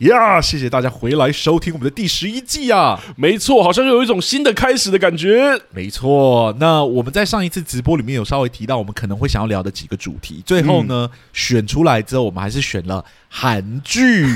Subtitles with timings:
[0.00, 2.98] 呀，谢谢大家回来收听我们的第十一季啊！
[3.16, 5.60] 没错，好像又有一种新的开始的感觉。
[5.74, 13.04] 没错，那我们在上一次直播里面有稍微提到，我们可能会想要聊的几个主题，最后呢，嗯、选出来之后，我们还是选了。
[13.32, 14.26] 韩剧，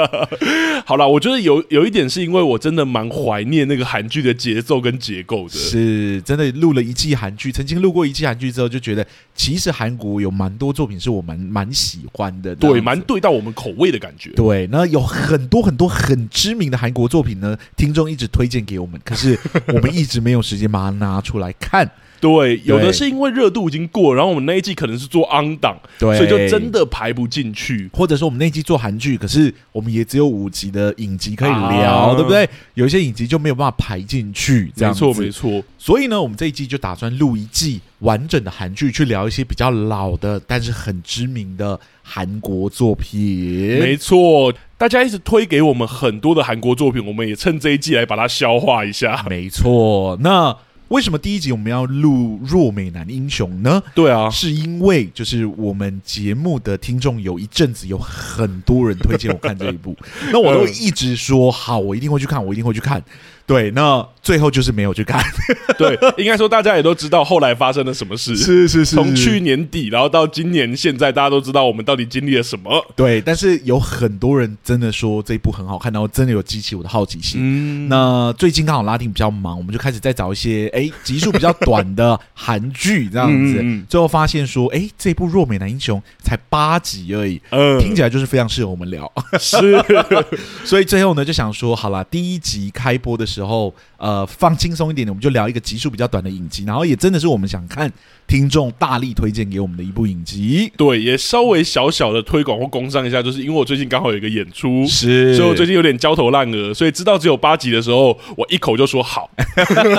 [0.86, 14.30] 好了，我觉得有有一点是因为我真的蛮怀念那个韩剧的节奏跟结构的，是真的录了一季韩剧，曾经录过一季韩剧之后，就觉得其实韩国有蛮多作品是我蛮蛮喜欢的，对，蛮对到我们口味的感觉。
[14.30, 19.38] 对，那有很多很多很知名的韩国作品呢，听众一直推荐给我们，可是
[19.68, 21.90] 我们一直没有时间把它拿出来看。
[22.24, 27.90] 对，有的是因为热度已经过，然后我们那一季可能是做 on 档，对，所以就真的排不进去。
[27.92, 32.48] 或者说我们那一季做韩剧，可是我们也只有五集的影集可以聊，啊、对不对？
[32.72, 35.04] 有一些影集就没有办法排进去，这样子。
[35.04, 35.62] 没错，没错。
[35.76, 43.78] 所以呢，我们这一季就打算录一季完整的韩剧，去聊一些比较老的，但是很知名的韩国作品。
[43.78, 49.26] 没错，大家一直推给我们很多的韩国作品，我们也趁这一季来把它消化一下。
[49.28, 50.56] 没错，那。
[50.88, 53.82] 为什么第一集我们要录弱美男英雄呢？
[53.94, 59.96] 对啊，是因为就是我们节目的听众有一阵子有很多人推荐我看这一部，
[60.30, 63.02] 那我都一直说好，我一定会去看，我一定会去看。
[63.46, 65.22] 对，那最后就是没有去看。
[65.76, 68.34] 对，应该说大家也都知道后来发生了什么事。
[68.36, 72.84] 是是是，从去年底，然后到今年现在，大家都知道我们到底经历了什么。
[72.96, 77.40] 对，但是有很多人真的说这一部很好看，然后真的有激起我的好奇心。
[77.42, 83.58] 嗯，那最近刚好拉丁比较忙，我们就开始在找一些哎集数比较短的韩剧这样子。
[83.60, 89.10] 嗯，最后发现说，哎，这部《弱美男英雄》才八集而已，嗯，听起来就是非常适合我们聊。
[89.38, 89.78] 是，
[90.64, 97.92] 所以最后呢，就想说，好了，第一集开播的时候，呃，放轻松一点点，我们就聊一个集数比较短的影集，然后也真的是我们想看。
[98.26, 109.30] 听众大力推荐给我们的一部影集，对，也稍微小小的推广或工商一下，就是因为我最近刚好有一个演出，是，所以我最近有点焦头烂额，所以知道只有八集的时候，我一口就说好。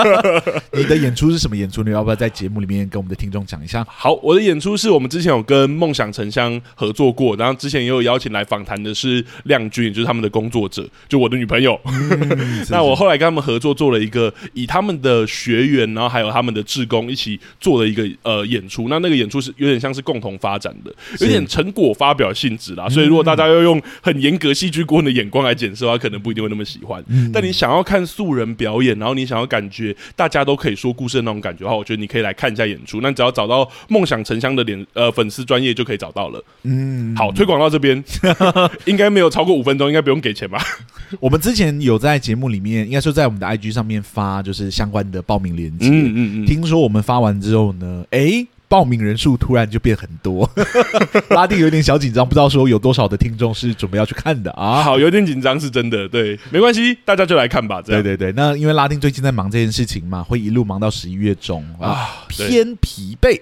[0.74, 1.84] 你的演出是什么演出？
[1.84, 3.86] 你要不要在节目里面跟我们的听众讲一下？
[3.88, 11.80] 好，我的演出是我们之前有跟梦想城乡合作过，然后之前也有邀请来访谈的是亮君，就是他们的工作者，就我的女朋友。
[11.86, 18.06] 嗯、 那我后来跟他们合作做了一个以他们的学员，然后还有他们的志工一起做了一个。
[18.24, 22.88] 呃，演出那那个演出是有点像是共同发展的，有点成果发表性质啦。
[22.88, 27.04] 所以如果大家要用很严格戏剧顾问的眼光来检视的话，可能不一定会那么喜欢。
[27.08, 33.02] 嗯、但你想要看素人表演，然后你想要感觉大家都可以说故事的那种感觉的话，我觉得你可以来看一下演出。
[33.02, 36.44] 那只要找到梦想城乡的脸呃粉丝专业就可以找到了。
[36.64, 38.04] 嗯，好，推广到这边
[38.86, 40.62] 应该没有超过五分钟，应该不用给钱吧？
[41.20, 45.88] 我们之前有在节目里面，应该说在我们的 IG 上面发就是相关的报名链接。
[45.88, 48.06] 嗯嗯嗯，听说我们发完之后呢？
[48.12, 50.50] 哎，报名人数突然就变很多，
[51.32, 54.84] 拉丁有点小紧张，不知道说有多少的听众是准备要去看的啊？
[54.84, 57.82] 好，有点紧张是真的，对，没关系，大家就来看吧。
[57.82, 63.40] 对对对，那因为拉丁最近在忙这件事情嘛，会一路忙到十一月中啊，偏疲惫，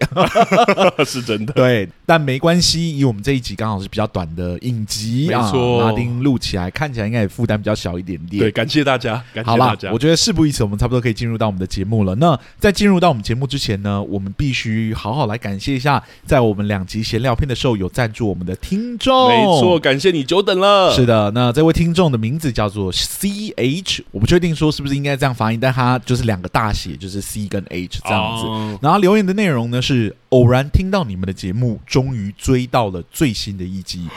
[1.04, 1.54] 是真的。
[1.54, 8.40] 对，但没关系，以我们这一集刚好是比较短的影集，没错，拉丁录起来看起来应该也负担比较小一点点。
[8.40, 9.92] 对，感谢大家，感谢大家。
[9.92, 12.14] 我觉得事不宜迟，我们差不多可以进入到我们的节目了。
[12.18, 19.28] 那在进入到我们节目之前呢，我们必须好好来感谢一下，在我们两集闲聊片的时候有赞助我们的听众。
[19.28, 20.94] 没错，感谢你久等了。
[20.94, 28.46] 是的，那这位听众的名字叫做 C H，我不确定说是不是应该这样发音，但他就是两个大写，就是 C 跟 H 这样子。
[28.46, 34.08] 哦、然后留言的内容呢是偶然听到你们的节目，终于追到了最新的一集。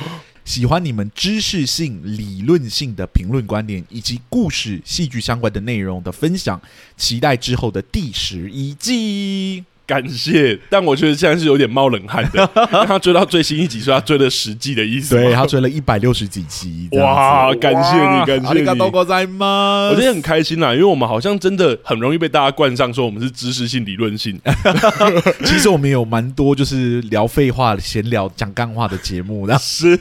[0.45, 6.61] 喜欢你们知识性、理论性的评论观点，以及故事、戏剧相关的内容的分享，
[6.97, 9.65] 期待之后的第十一季。
[9.87, 12.45] 感谢，但我觉得现在是有点冒冷汗的。
[12.87, 15.15] 他追到最新一集，说他追了十季的意思。
[15.15, 16.89] 对，他追了一百六十几集。
[16.99, 18.67] 哇，感谢你，感谢你。
[18.69, 24.37] 我今天很开心啦，因为我们好像真的很容易被大家冠上说我们是知识性、理论性。
[25.47, 29.49] 其实我们有蛮多就是聊废话、闲聊、讲干话的节目。
[29.59, 29.97] 是，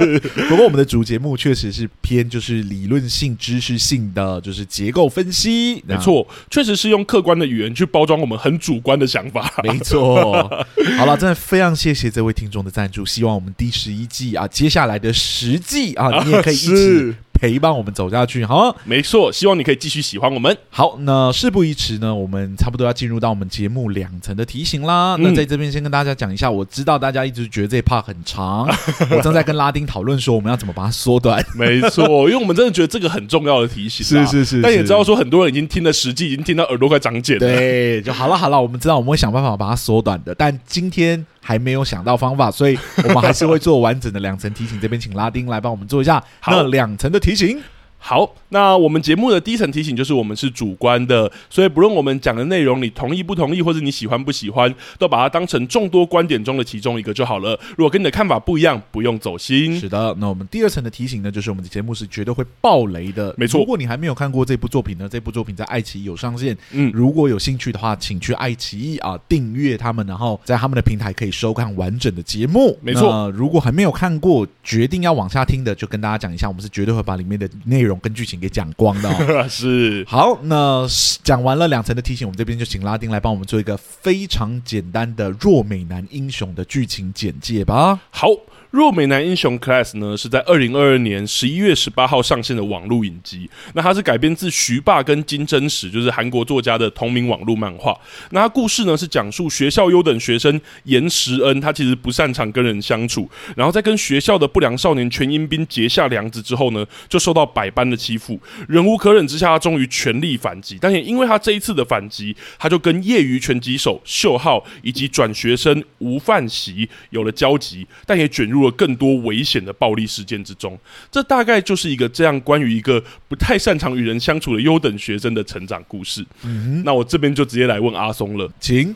[0.49, 5.83] 不过我们的主节目确实是偏就是理论性、知识性的，就是结构分析。
[5.85, 9.53] 没错，确实是用客观的语言去包装我们很主观的想法。
[9.63, 10.65] 没没错，
[10.97, 13.05] 好了，真的非常谢谢这位听众的赞助。
[13.05, 18.43] 希望我们第十一季啊，接下来的十季啊，你也可以一起陪伴我们走下去。
[18.43, 20.57] 好，没错，希望你可以继续喜欢我们。
[20.69, 25.15] 好，那事不宜迟呢，我们差不多要进入到我们节目两层的提醒啦。
[25.17, 28.67] 嗯、那在这边先跟大家讲一下，我知道大家一直觉得这一 part 很长，
[29.11, 31.45] 我正在跟拉丁讨论说我们要怎么把它缩短。
[31.55, 34.05] 没错，因为我们真的觉得这个很重要的提醒。
[34.05, 37.39] 是是是，是，但也知道说很多人已经听了十集，已经听到耳朵快长茧了。
[37.39, 44.81] 对，就好了好了，我们知道我们会想办法把它缩短的，但今天还没有想到方法，所以我们还是会做完整的两层提醒。
[44.81, 47.61] 这边请拉丁来帮我们做一下那两层的提醒。
[48.07, 57.59] 好，那我们节目的第一层提醒就是我们是主观的，所以不论我们讲的内容你同意不同意，或者你喜欢不喜欢，都把它当成众多观点中的其中一个就好了。
[57.75, 59.79] 如果跟你的看法不一样，不用走心。
[59.79, 63.33] 是的，那我们第二层的提醒呢，就是我们的节目是绝对会爆雷的。
[63.39, 66.55] 没错，如果你还没有看过这部作品呢，这部作品在爱奇艺有上线。
[66.73, 72.77] 嗯，如果有兴趣的话，请去爱奇艺啊订阅他们，然后在他们的平台可以收看完整的节目。
[72.83, 78.65] 没错，如果还没有看过，决定要往下听的，就跟大家讲一下，我们是绝对会把里面的内容跟剧情给讲。
[78.75, 80.85] 光的、哦、 是好，那
[81.23, 88.01] 讲完了两层的提醒，我们这边就请拉丁来帮我们做一个非常简单的弱美男英雄的剧情简介吧。
[88.09, 88.27] 好。
[88.75, 93.49] 弱美男英雄 Class 呢，是在二零二二年十一月十八号上线的网络影集。
[93.73, 97.97] 那它是改编自徐霸跟金真实，就是韩国作家的同名网络漫画。
[98.31, 108.37] 那它故事呢是讲述学校优等学生严时恩，他其实不擅长跟人相处，然后在跟学校的不良少年全英彬结下梁子之后呢，就受到百般的欺负。
[108.67, 110.77] 忍无可忍之下，他终于全力反击。
[110.81, 118.64] 但也因为他这一次的反击，他就跟业余拳击手秀浩以及转学生吴范熙有了交集，但也卷入。
[118.71, 120.77] 更多危险的暴力事件之中，
[121.11, 126.25] 这大概就是一个这样关于一个不太擅长与人相处的优等学生的成长故事。
[126.43, 128.95] 嗯，那我这边就直接来问阿松了，请。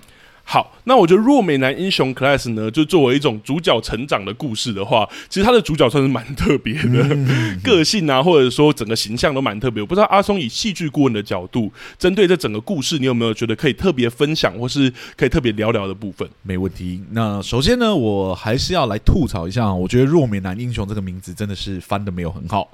[0.52, 7.16] 好，那我觉得弱美男英雄 Class 呢，就作为一种主角成长的故事的话，其实他的主角算是蛮特别的，
[7.64, 9.80] 个性啊，或者说整个形象都蛮特别。
[9.80, 16.28] 我不知道阿松以戏剧顾问的角度，针对这整个故事，你有没有觉得可以特别分享，或是可以特别聊聊的部分？
[16.42, 17.00] 没问题。
[17.12, 22.68] 那首先呢，我还是要来吐槽一下，我觉得弱美男英雄这个名字真的是翻的没有很好，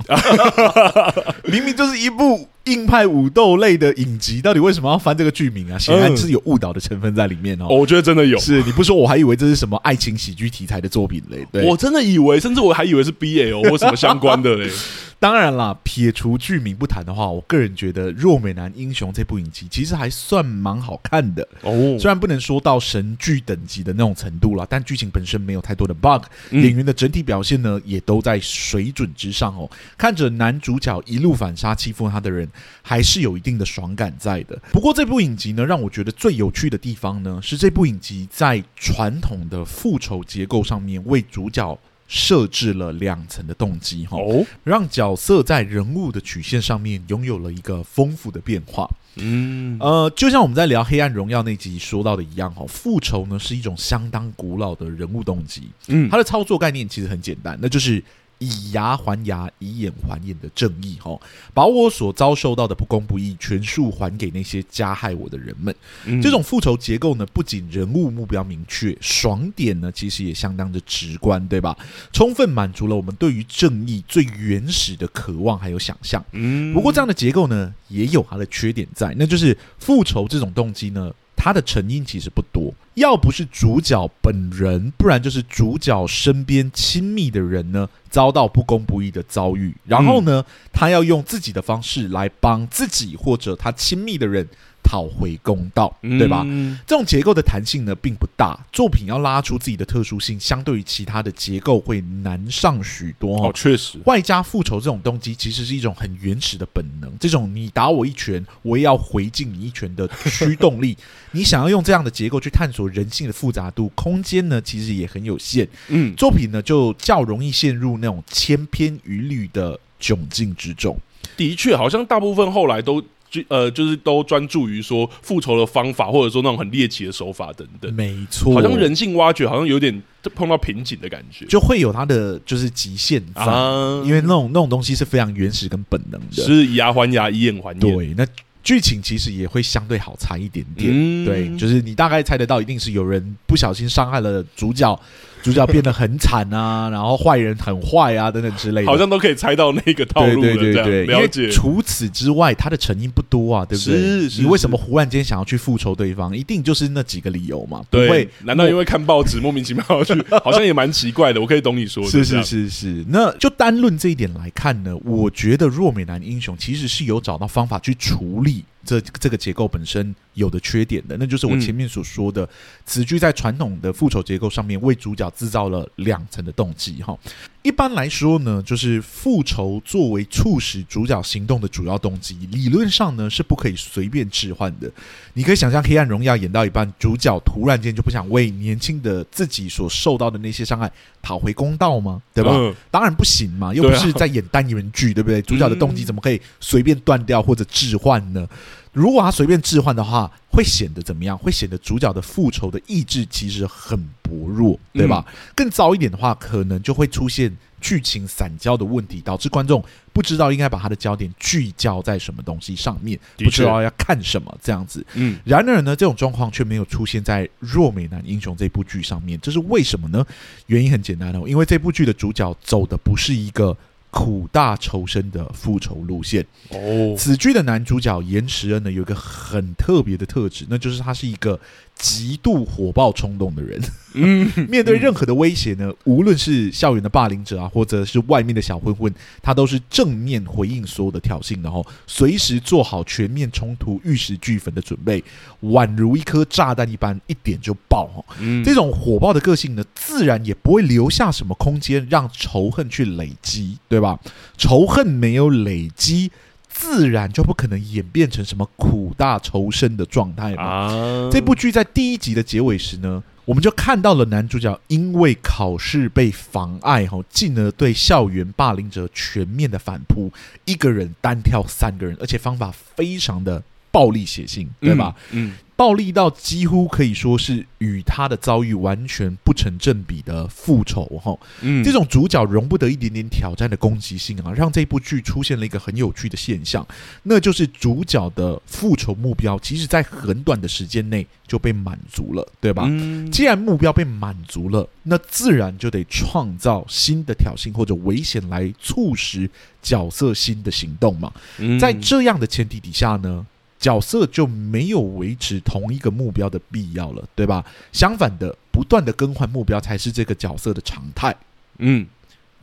[1.51, 2.48] 明明就是一部。
[2.66, 5.78] 硬派武斗类的影集，到底为什么要翻这个剧名啊？
[5.78, 7.68] 显然是有误导的成分在里面哦。
[7.70, 11.46] 我觉得真的有，是你不说我还以为这是什么爱情喜剧题材的作品嘞。
[11.52, 14.70] 对，我真的以为，甚至我还以为是 BL 或什么相关的嘞。
[15.18, 21.98] 当然啦，撇除剧名不谈的话，我个人觉得《弱美男英雄》这部影集其实还算蛮好看的哦。
[21.98, 29.70] 虽然不能说到神剧等级的那种程度啦，但剧情本身没有太多的 bug，嗯、演员的整体表现呢也都在水准之上哦。
[29.98, 32.48] 看着男主角一路反杀欺负他的人，
[32.84, 34.56] 还是有一定的爽感在的。
[34.72, 41.78] 不过这部影集呢，让我觉得最有趣的地方呢，是这部影集在传统的复仇结构上面为主角。
[42.07, 44.18] 设置了两层的动机，哈，
[44.63, 48.90] 让角色在人物的曲线上面拥有了一个丰富的变化。
[49.16, 55.69] 嗯，呃，就像我们在聊《黑暗荣耀》那集说到的一样，哈，复仇呢是一种相当古老的人物动机。
[55.88, 58.04] 嗯，它的操作概念其实很简单，那就是。
[58.40, 61.20] 以牙还牙，以眼还眼的正义，哈，
[61.54, 65.74] 把我所遭受到的不公不义全数还给那些加害我的人们。
[66.06, 71.78] 嗯、这种复仇结构呢，不仅人物目标明确，爽点呢，其实也相当的直观，对吧？
[72.12, 76.24] 充分满足了我们对于正义最原始的渴望还有想象。
[76.31, 81.12] 嗯，不过这样的结构呢，也有它的缺点在，那就是复仇这种动机呢。
[81.38, 94.47] 它的成因其实不多，要不是主角本人，不然就是主角身边亲密的人呢，遭到不公不义的遭遇，然后呢，他要用自己的方式来帮自己或者他亲密的人。
[94.85, 96.44] 讨回公道，对吧？
[96.45, 98.57] 嗯、这种结构的弹性呢，并不大。
[98.71, 103.51] 作品要拉出自己的特殊性，相对于其他的结构会难上许多哦。
[103.54, 107.11] 确实，外加复仇这种动机，其实是一种很原始的本能。
[107.19, 110.95] 这种你打我一拳，我也要回敬你一拳的驱动力，
[111.31, 115.68] 你想要用这样的结构去探索人性的复杂度，空间呢，其实也很有限。
[115.87, 120.97] 嗯，作品呢，就较容易陷入那种千篇一律的窘境之中。
[121.35, 123.04] 的确，好像大部分后来都。
[123.30, 127.94] 就呃，就是都专注于说复仇的方法，或者说那种很猎奇的手法等等。
[127.94, 130.02] 没错，好像人性挖掘好像有点
[130.34, 137.80] 碰到瓶颈的感觉，就会有它的就是极限在，啊、因为那种那种东西是非常原始跟本能的，是以牙还牙，以眼还眼。
[137.80, 138.26] 对，那
[138.64, 140.90] 剧情其实也会相对好猜一点点。
[140.92, 145.00] 嗯、对，就是你大概猜得到，一定是有人不小心伤害了主角。
[145.45, 150.54] 主角变得很惨啊， 然后坏人很坏啊，等等之类的，好像都可以猜到那个套路了。
[150.54, 151.49] 对对对对，了解。
[151.49, 153.94] 除此之外，他的成因不多啊，对不对？
[153.94, 154.42] 是，是。
[154.42, 156.35] 你为什么忽然间想要去复仇对方？
[156.35, 157.83] 一定就是那几个理由嘛？
[157.92, 158.07] 对。
[158.07, 158.28] 不会？
[158.44, 160.14] 难道因为看报纸 莫名其妙要去？
[160.44, 161.40] 好像也蛮奇怪的。
[161.40, 162.09] 我可以懂你说的。
[162.09, 163.06] 是是是是。
[163.07, 168.64] 那就单论这一点来看呢，我觉得弱美男英雄其实是有找到方法去处理。
[168.85, 172.47] 这这个结构本身有的缺点的，那就是我前面所说的，
[172.85, 177.18] 此剧在传统的复仇结构上面为主角制造了两层的动机哈。
[177.66, 184.88] 一般来说呢，就是复仇作为促使主角行动的主要动机，理论上呢是不可以随便置换的。
[185.34, 190.92] 你可以想象《黑暗荣耀》演到一半，主角突然间就不想为年轻的自己所受到的那些伤害
[191.24, 192.22] 讨回公道吗？
[192.36, 192.52] 对吧？
[192.54, 195.42] 嗯、当然不行嘛，又不是在演单元剧，对不对？
[195.42, 198.48] 主角的动机怎么可以随便断掉或者置换呢？
[198.95, 201.37] 如果他随便置换的话，会显得怎么样？
[201.37, 205.25] 会显得主角的复仇的意志其实很薄弱，对吧？
[205.28, 209.83] 嗯、更糟一点的话，可能就会出现剧情散焦的问题，导致观众
[210.14, 215.06] 不知道应该把他的焦点聚焦在什么东西上面，不知道要看什么这样子。
[215.16, 220.25] 嗯，然而呢，这种状况却没有出现在《弱美男英雄》这部剧上面，这是为什么呢？
[220.68, 223.75] 原因很简单哦，因为这部剧的主角走的不是一个。
[224.16, 226.42] 苦大仇深的复仇路线。
[226.69, 231.60] 哦，此剧的男主角严石恩呢，有一个很特别的特质，那就是他是一个
[231.95, 233.81] 极度火爆冲动的人。
[234.18, 245.21] 嗯， 面对任何的威胁呢，无论是校园的霸凌者啊，或者是外面的小混混，他都是正面回应所有的挑衅，然后随时做好全面冲突、玉石俱焚的准备，
[245.64, 248.25] 宛如一颗炸弹一般，一点就爆。
[248.40, 254.18] 嗯，这种火爆的个性呢，自然也不会留下什么空间让仇恨去累积，对吧？
[254.57, 256.31] 仇恨没有累积，
[256.78, 260.64] 自然就不可能演变成什么苦大仇深的状态嘛。
[260.64, 270.32] 啊，这部剧在第一集的结尾时呢，我们就看到了男主角因为考试被妨碍，哈，进而对校园霸凌者全面的反扑，
[270.66, 275.16] 一个人单挑三个人，而且方法非常的暴力血腥，对吧？
[275.32, 275.48] 嗯。
[275.48, 286.88] 嗯暴力到几乎可以说是与他的遭遇完全不成正比的复仇，哈，嗯，这种主角容不得一点点挑战的攻击性啊，让这部剧出现了一个很有趣的现象，
[287.24, 292.86] 那就是主角的复仇目标，其实在很短的时间内就被满足了，对吧？
[292.88, 299.50] 嗯，既然目标被满足了，那自然就得创造新的挑衅或者危险来促使
[299.82, 301.32] 角色新的行动嘛。
[301.80, 303.46] 在这样的前提底下呢，
[303.85, 307.63] 角色就没有维持同一个目标的必要了，对吧？
[307.92, 311.35] 相反的，不断的更换目标才是这个角色的常态。
[311.77, 312.07] 嗯，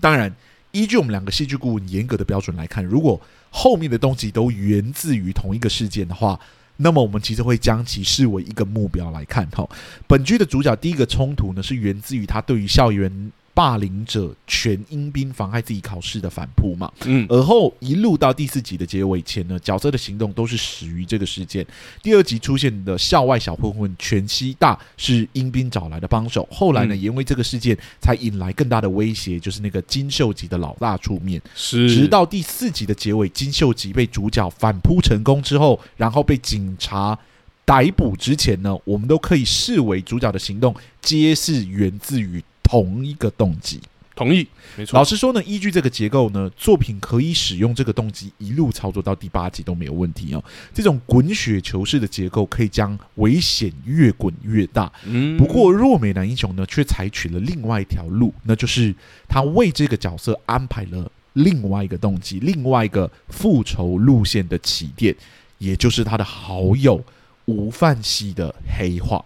[0.01, 0.35] 当然，
[0.73, 6.41] 依据我们两个戏剧顾问严格的标准来看，如果后面的东西都源自于同一个事件的话，
[6.79, 9.49] 那么我们其实会将其视为一个目标来看。
[9.53, 9.65] 哈，
[10.09, 13.31] 本剧的主角第一个冲突呢，是源自于他对于校园。
[13.55, 21.67] 霸凌者全阴兵妨害自己考试的反扑嘛，嗯，而后一路到第四集的结尾前呢，角色的行动都是始于这个事件。
[22.03, 31.41] 第二集出现的校外小混混全西大是阴兵找来的帮手，后来呢，也因为这个事件才引来更大的威胁，就是那个金秀吉的老大出面。
[31.55, 37.19] 是，直到第四集的结尾，金秀吉被主角反扑成功之后，然后被警察
[37.67, 42.43] 逮捕之前呢，我们都可以视为主角的行动皆是源自于。
[42.73, 43.79] 同一个动机，
[44.17, 44.49] 同意，
[44.79, 44.99] 没错。
[44.99, 50.43] 老实说呢，依据这个结构呢，作品可以使用这个动机一路操作到第八集都没有问题哦。
[50.73, 54.91] 这种滚雪球式的结构可以将危险越滚越大。
[55.05, 58.95] 嗯，不过弱美男英雄呢，却采取了另外一条路，那就是
[59.29, 65.15] 他为这个角色安排了另外一个动机，另外一个复仇路线的起点，
[65.59, 67.05] 也就是他的好友
[67.45, 69.23] 吴范熙的黑化。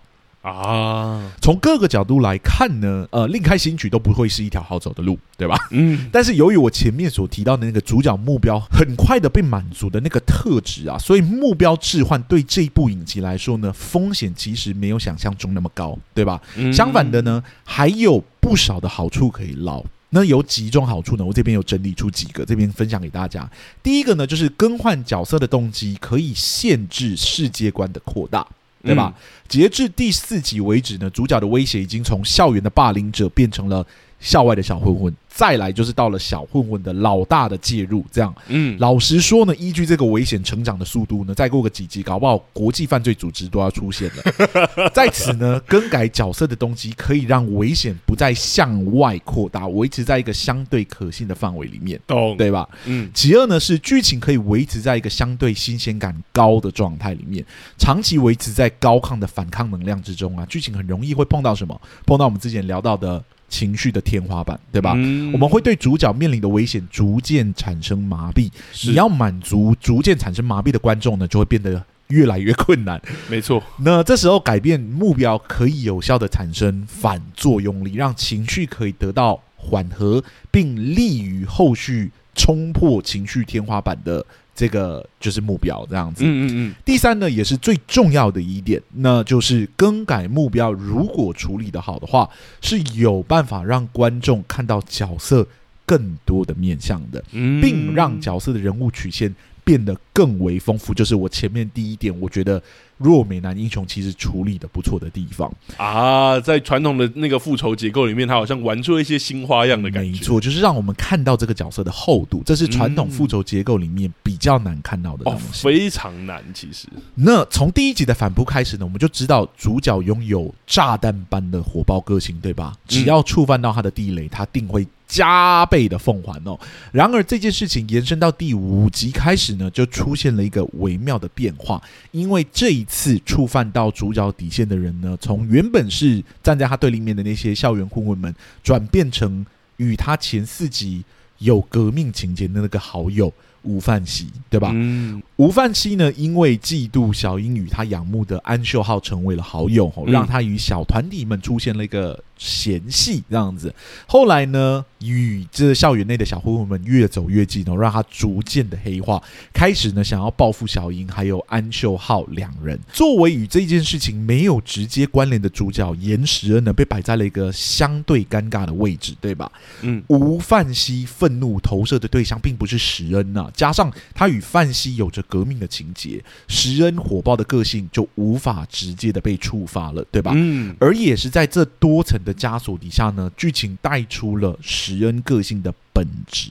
[0.47, 5.57] 啊，从各个角度来看呢，呃，另开新局都不会是一条好走的路，对吧？
[5.73, 6.09] 嗯。
[6.13, 16.41] 但是由于我前面所提到的那个主角目标很快的被满足的那个特质啊，所以目标置换对这一部影集来说呢，风险其实没有想象中那么高，对吧？
[16.55, 16.73] 嗯。
[16.73, 19.85] 相反的呢，还有不少的好处可以捞。
[20.11, 21.25] 那有几种好处呢？
[21.25, 23.51] 我这边有整理出几个，这边分享给大家。
[23.83, 28.47] 第一个呢，就是更换角色的动机可以限制世界观的扩大。
[28.87, 29.13] 对吧？
[29.49, 33.87] 截至第四集为止呢，主角的威胁已经从校园的霸凌者变成了
[34.21, 38.35] 校外的小混混，再来就是到了小混混的老大的介入，这样。
[38.49, 44.89] 嗯，老实说呢，依据这个危险成长的速度呢，再过个几集，搞不好国际犯罪组织都要出现了。
[44.95, 52.67] 在此呢，更改角色的动机可以让危险不再向外扩大，维持在一个相对可信的范围里面，懂对吧？
[52.87, 53.11] 嗯。
[53.13, 57.45] 其二呢，是剧情可以维持在一个相对新鲜感高的状态里面，
[57.77, 61.79] 长期维持在高亢的反抗能量之中啊，剧情很容易会碰到什么？
[62.07, 64.95] 碰到我们之前聊到的情绪的天花板，对吧？
[64.97, 68.51] 嗯、我们会对主角面临的危险逐渐产生麻痹，
[68.85, 73.01] 你要满足逐渐产生麻痹的观众呢，就会变得越来越困难。
[73.29, 84.25] 没错，那这时候改变目标可以有效的产生反作用力，让情绪可以得到缓和，并利于后续冲破情绪天花板的。
[84.57, 86.25] 这个就是目标，这样子。
[86.25, 86.75] 嗯嗯嗯。
[86.85, 90.73] 第三呢，也是最重要的一点，那就是更改目标。
[90.73, 92.29] 如果处理得好的话，
[92.63, 95.47] 是有办法让观众看到角色
[95.85, 99.33] 更多的面向的，并让角色的人物曲线
[99.67, 100.95] 变得更为丰富。
[100.95, 102.63] 就是我前面第一点，我觉得。
[102.99, 110.13] 弱美男英雄其实处理的不错的地方啊，在传统的那个复仇结构里面，他好像玩出了一些新花样的感觉。
[110.13, 116.43] 没错，就是让我们看到这个角色的厚度，这是传统复仇结构里面比较难看到的东西，哦、非常难。
[116.55, 122.75] 其实，那从第一集的反扑开始呢，我们就知道主角拥有炸弹般的火爆个性，对吧？
[122.89, 126.59] 只要触犯到他的地雷，他定会加倍的奉还哦。
[126.93, 132.87] 然而这件事情延伸到第五集开始呢，就出现了一个微妙的变化，因为这一。
[132.89, 139.45] 次触犯到主角底线的人呢，从原本是站在他对立面的那些校园混混们，转变成
[139.77, 141.05] 与他前四集
[141.39, 143.31] 有革命情节的那个好友。
[143.63, 144.71] 吴范熙，对吧？
[144.73, 153.75] 嗯，吴范熙呢，因为嫉妒小英与他仰慕的安秀浩成为了好友，让他与小团体们出现了一个嫌隙，这样子。
[154.07, 162.79] 后来呢，与这校园内的小混混们越走越近哦，让他逐渐的黑化，开始呢想要报复小英还有安秀浩两人。
[162.93, 169.51] 作为与这件事情没有直接关联的主角，严时恩呢被摆在了一个相对尴尬的位置，对吧？
[169.83, 173.53] 嗯，吴范熙愤怒投射的对象并不是时恩呐、啊。
[173.55, 180.33] 加上他与范熙有着革命的情节，时恩火爆的个性就无法直接的被触发了，对吧？
[180.35, 180.77] 嗯。
[180.79, 186.51] 而也是在这多层的枷锁底下呢，剧情带出了时恩个性的本质。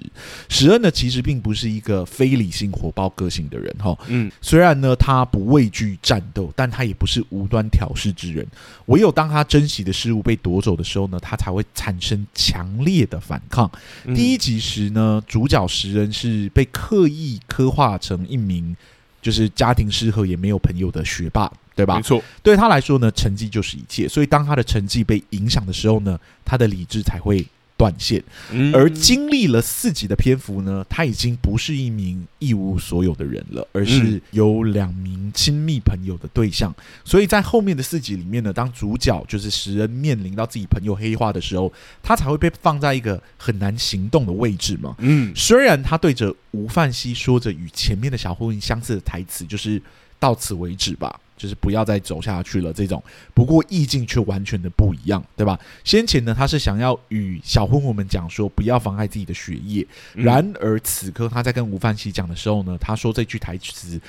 [0.50, 3.96] 时恩呢，其实并不是一个非理性、火爆个性的人，哈。
[4.08, 4.32] 嗯。
[4.42, 8.48] 虽然呢，他不畏惧战斗，但他也不是无端挑事之人。
[8.88, 13.70] 唯有当他珍惜的事物被夺走的时候呢，他才会产生强烈的反抗。
[14.06, 14.16] 嗯。
[14.16, 18.76] 第一集时呢，主角石恩是被刻意刻画成一名
[19.26, 21.96] 就是家庭失和也没有朋友的学霸，对吧？
[21.96, 22.22] 没错。
[22.44, 24.08] 对他来说呢，成绩就是一切。
[24.08, 27.44] 所以当他的成绩被影响的时候呢，他的理智才会。
[27.78, 28.24] 断线，
[28.74, 36.74] 而经历了四集的篇幅呢，他已经不是一名一无所有的人了，而是有两名亲密朋友的对象。
[37.04, 41.72] 所以在后面的四集里面呢，当主角就是石恩面临到自己朋友黑化的时候，
[42.02, 44.96] 他才会被放在一个很难行动的位置嘛。
[45.00, 49.82] 嗯，虽然他对着吴范熙说着与前面的小混混相似的台词，就是
[50.18, 51.20] 到此为止吧。
[51.38, 53.04] 就是不要再走下去了，这种。
[53.34, 55.60] 不过意境却完全的不一样，对吧？
[55.84, 59.86] 先前呢，他是想要与小混混们讲说，不要妨碍自己的学业。
[60.14, 64.00] 然而此刻他在跟吴范熙讲的时候呢，他说这句台词，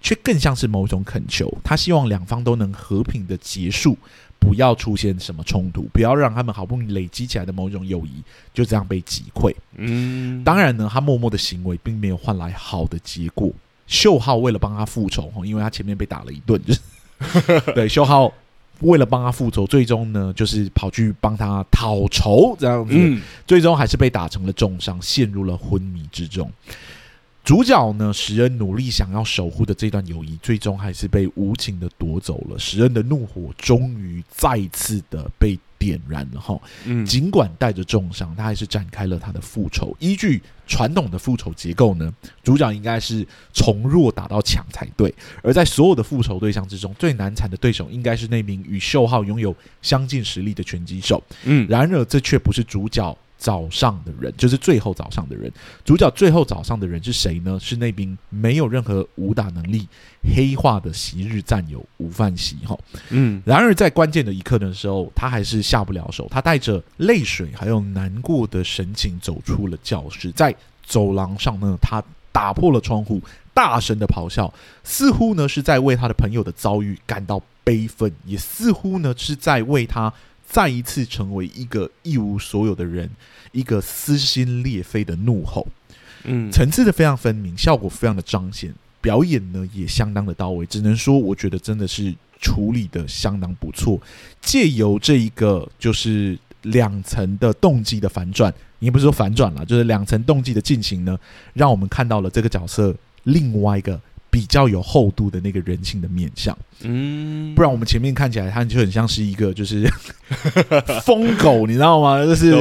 [0.00, 1.50] 却更像是某种恳求。
[1.64, 3.96] 他希望两方都能和平的结束，
[4.38, 9.54] 不要出现什么冲突，不要让他们好不容易累积起来的某种友谊就这样被击溃。
[9.76, 13.50] 嗯，当然呢，他默默的行为并没有换来好的结果。
[13.86, 16.80] 秀浩为了帮他复仇，因为他前面被打了一顿，就是
[17.74, 18.32] 对秀浩
[18.80, 26.50] 为了帮他复仇，最终呢就是跑去帮他讨仇，这样子，嗯、最终还是被打成了重伤，陷入了昏迷之中。
[27.44, 32.58] 主角呢，石恩努力想要守护的这段友谊，最终还是被无情的夺走了。
[32.58, 36.58] 石恩的怒火终于再次的被点燃了哈。
[36.84, 39.94] 嗯，尽管带着重伤，他还是展开了他的复仇。
[39.98, 45.14] 依据传统的复仇结构呢，主角应该是从弱打到强才对。
[45.42, 51.22] 而在所有的复仇对象之中，最难缠的对手应该是那名与秀浩拥有相近实力的拳击手。
[51.44, 53.16] 嗯，然而这却不是主角。
[53.36, 55.52] 早上的人就是最后早上的人，
[55.84, 57.58] 主角最后早上的人是谁呢？
[57.60, 59.86] 是那名没有任何武打能力、
[60.34, 62.56] 黑化的昔日战友吴范喜。
[62.64, 62.78] 哈，
[63.10, 63.42] 嗯。
[63.44, 66.26] 然而在关键的一刻的时候，他还是下不了手。
[66.30, 70.54] 他带着泪水还有难过的神情走出了教室，在
[70.86, 73.20] 走廊上呢，他打破了窗户，
[73.52, 80.10] 大声的咆哮，似乎呢是在为他的朋友的遭遇感到悲愤，也似乎呢是在为他。
[80.54, 83.10] 再一次成为一个一无所有的人，
[83.50, 85.66] 一个撕心裂肺的怒吼。
[86.22, 90.64] 嗯，层次的非常分明，效果非常的彰显，表演呢也相当的到位。
[90.64, 94.00] 只能说，我觉得真的是处理的相当不错。
[94.40, 101.18] 借由这一个就是两层的动机的反转，也不是说反转了，就是两层动机的进行呢，
[101.52, 104.00] 让我们看到了这个角色另外一个。
[104.34, 109.88] 比较有厚度的那个人性的面相，嗯，不然我们前面看起来他就很像是一个就是
[111.06, 112.18] 疯狗，你知道吗？
[112.26, 112.52] 就是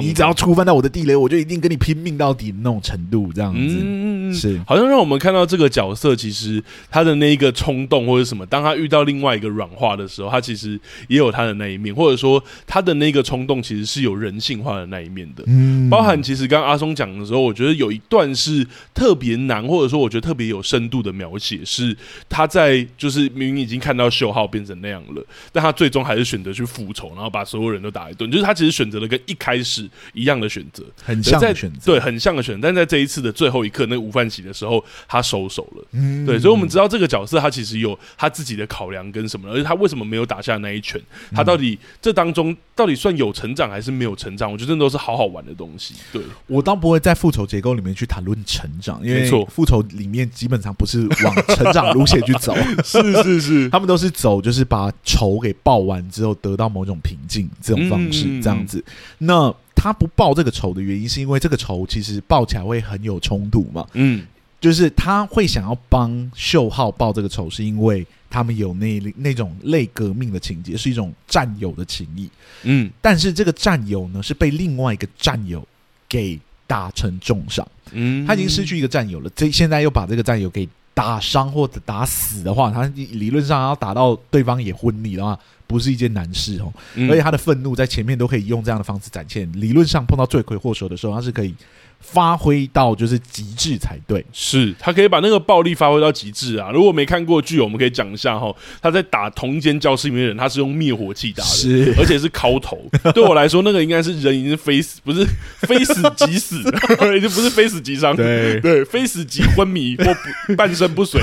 [0.00, 21.12] 你只要触犯到我的地雷，我就一定跟你拼命到底的那种程度，这样子，嗯，是好像让我们看到这个角色其实他的那一个冲动或者什么，当他遇到另外一个软化的时候，他其实也有他的那一面，或者说他的那个冲动其实是有人性化的那一面的，嗯，包含其实刚刚阿松讲的时候，我觉得有一段是特别难，或者说我觉得特别有深度的。
[21.18, 21.96] 描写是
[22.28, 28.30] 他在就是明明已经看到秀浩变成那样了，但他最终还是选择去复仇，然后把所有人都打一顿。
[28.30, 32.60] 就是他其实选择了跟一开始一样的选择，很像的选择，对，很像的选择。
[32.62, 35.84] 但在这一次的最后一刻，那个吴范喜的时候，他收手了。
[35.92, 41.00] 嗯，对，所以我们知道这个角色他其实有他自己的考量跟什么，而且他为什么没有打下那一拳？
[41.32, 44.50] 他到底这当中到底算有成长还是没有成长？
[44.50, 45.94] 我觉得这都是好好玩的东西。
[46.12, 51.06] 对，我倒不会在复仇结构里面去谈论成长，因为复仇里面基本上不是。
[51.24, 52.54] 往成长路线去走，
[52.84, 58.84] 是 是是， 他们都是走，就是把仇给报完之后，得到某种平静这种方式，这样子。
[59.18, 63.86] 那他不报这个仇的原因，是因为这个仇其实报起来会很有冲突嘛？
[63.92, 64.26] 嗯，
[64.60, 72.28] 就是他会想要帮秀浩报这个仇，是因为他们有那那种类革命的情节，是一种战友的情谊。
[72.64, 75.64] 嗯，但是这个战友呢，是被另外一个战友
[76.08, 76.36] 给
[76.66, 77.66] 打成重伤。
[77.92, 80.68] 嗯，他已经失去一个战友了，这现在又把这个战友给。
[80.98, 86.72] 打伤或者打死的话，他理论上要打到对方也昏迷的话，不是一件难事哦。
[86.96, 89.48] 嗯、而且他的愤怒在前面都可以用这样的方式展现。
[89.52, 91.54] 理论上碰到罪魁祸首的时候，他是可以。
[92.00, 96.70] 发挥到就是极致才对，是他可以把那个暴力发挥到极致啊！
[96.72, 101.94] 如果没看过剧，我们可以讲一下哈，他在打同一间教室里面的人，他是用灭火器打的，是。
[101.98, 102.78] 而且是敲头。
[103.12, 105.26] 对我来说，那个应该是人已经非死，不是
[105.60, 106.56] 非死即死，
[107.16, 108.58] 已经不是非死即伤，对。
[108.60, 110.04] 对，非死即昏迷或
[110.46, 111.20] 不半身不遂，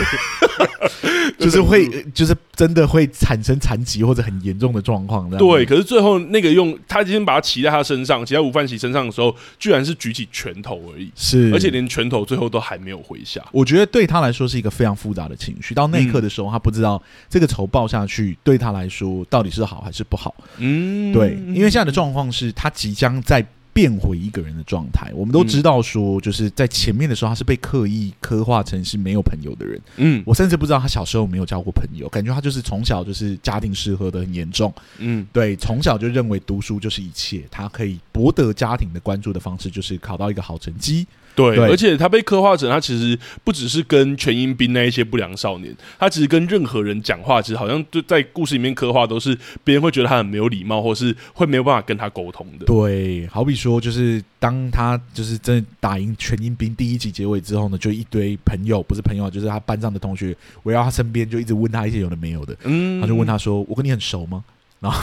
[1.40, 5.30] 就是会就是真的会产生残疾或者很严重的状况。
[5.38, 10.66] 对，可是最后那个用他今天把他骑在他身上，骑在吴范喜身上的时候，居然是举起拳头。
[10.66, 13.40] 头而已，是，而且连拳头最后都还没有回下。
[13.52, 15.76] 我觉得对他来说是一个非常复杂的情绪。
[15.76, 20.34] 到那一刻的时候，他不知道这个仇报下去对他来说到底是好还是不好。
[20.58, 23.46] 嗯，对，因为现在的状况是他即将在。
[23.76, 29.82] 变回一个人的状态，我们都知道说，就是在前面的时候，他是被刻意刻画成是没有朋友的人。
[29.98, 34.74] 嗯，我甚至不知道他小时候没有交过朋友，感觉他就是从小就是家庭失和的很严重。
[35.00, 41.06] 嗯，对，从小就认为读书就是一切，他可以博得家庭的关注的方式就是考到一个好成绩。
[41.36, 52.66] 对，对，而且他被刻画成他其实不只是跟全英兵那一些不良少年，他其实跟任何人讲话，其实好像就在故事里面刻画都是别人会觉得他很没有礼貌，或是会没有办法跟他沟通的。
[52.66, 62.56] 对，好比说，就是当他就是真的打赢全英兵第一集结尾之后呢，就一堆朋友，不是朋友，就是他班上的同学围绕他身边，就一直问他一些有的没有的。
[62.64, 64.44] 嗯，他就问他说：“我跟你很熟吗？”
[64.86, 65.02] 然后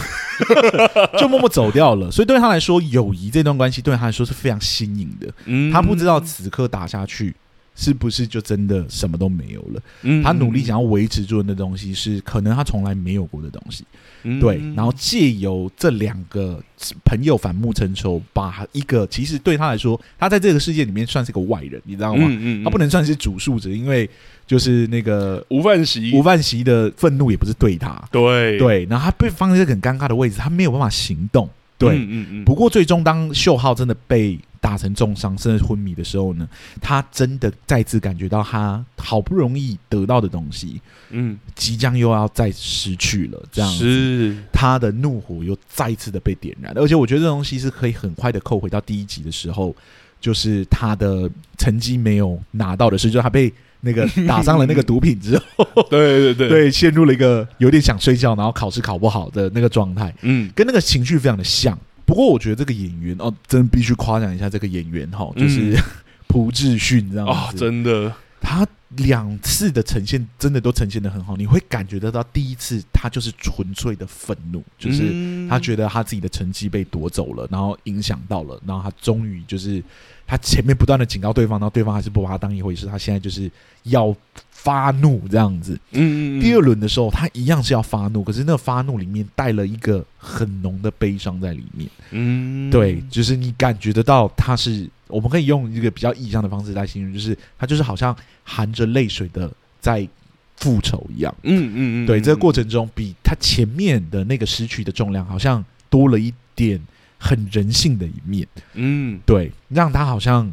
[1.19, 5.29] 就默默走掉了，所以对他来说，友谊这段关系对他来说是非常新颖的。
[5.47, 7.35] 嗯，他不知道此刻打下去
[7.75, 9.83] 是不是就真的什么都没有了。
[10.03, 13.85] 嗯，他努力想要维持住的那东西是可能他从来没有过的东西。
[14.25, 16.63] 嗯，对，然后借由这两个
[17.05, 22.27] 朋友反目成仇，把一个其实对他来说，他在这个世界里面算是个外人，你知道吗？
[22.29, 24.09] 嗯，他不能算是主述者，因为。
[24.45, 31.49] 就是那个吴范喜，吴范喜的愤怒也不是对他，对对，然后他被放在一个很尴尬的位置，他没有办法行动。
[31.87, 32.45] 对，嗯嗯嗯。
[32.45, 36.49] 不过最终当秀浩真的被打成重伤，甚至昏迷的时候呢，
[36.81, 43.43] 他真的再次感觉到他好不容易得到的东西，嗯，即将又要再失去了。
[43.51, 49.75] 这样子，他的怒火又再一次的被点燃，而且我觉得这东西是可以很快的扣回到第一集的时候，
[50.21, 53.53] 就是他的成绩没有拿到的事，就是他被。
[53.83, 56.49] 那个打上了那个毒品之后， 对对对。
[56.49, 61.79] 对，陷入了一个有点想睡觉，然后考试考不好的那个状态，嗯，跟那个情绪非常的像。
[62.05, 65.77] 不过我觉得这个演员哦，真的必须夸奖一下这个演员哈，就是
[66.27, 79.83] 朴智勋这样子，真的，他两次的呈现真的都呈现的很好，你会感觉得到第一次他就是纯粹的愤怒，就是他觉得他自己的成绩被夺走了，然后影响到了，然后他终于就是
[80.27, 83.51] 他前面不断的警告对方，然后对方还是不把他当一回事，他现在就是
[83.85, 84.15] 要
[84.51, 85.79] 发怒这样子。
[85.93, 91.89] 嗯，第二轮的时候他一样是要发怒，可是那个发怒里面带了一个很浓的悲伤在里面。
[92.11, 94.91] 嗯，对，就是你感觉得到他是。
[95.13, 100.09] 我们可以用一个比较意象的方式来形容，就是他就是好像含着泪水的在
[100.57, 101.35] 复仇一样。
[101.43, 106.81] 嗯嗯嗯，对，这个过程中比他前面的那个失去的重量好像多了一点
[107.19, 108.49] 很人性的一面。
[108.75, 110.53] 嗯，对，让他好像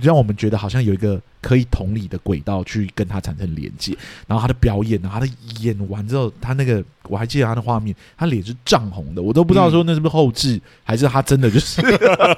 [0.00, 1.20] 让我们觉得好像有一个。
[1.46, 5.28] 可以同理的轨道去跟他产生连接，然后他的表演呢，他的
[5.60, 11.80] 演完之后，他那个我还记得他的画面，他脸是涨红的，我都不知道说那是不是后置，还是他真的就是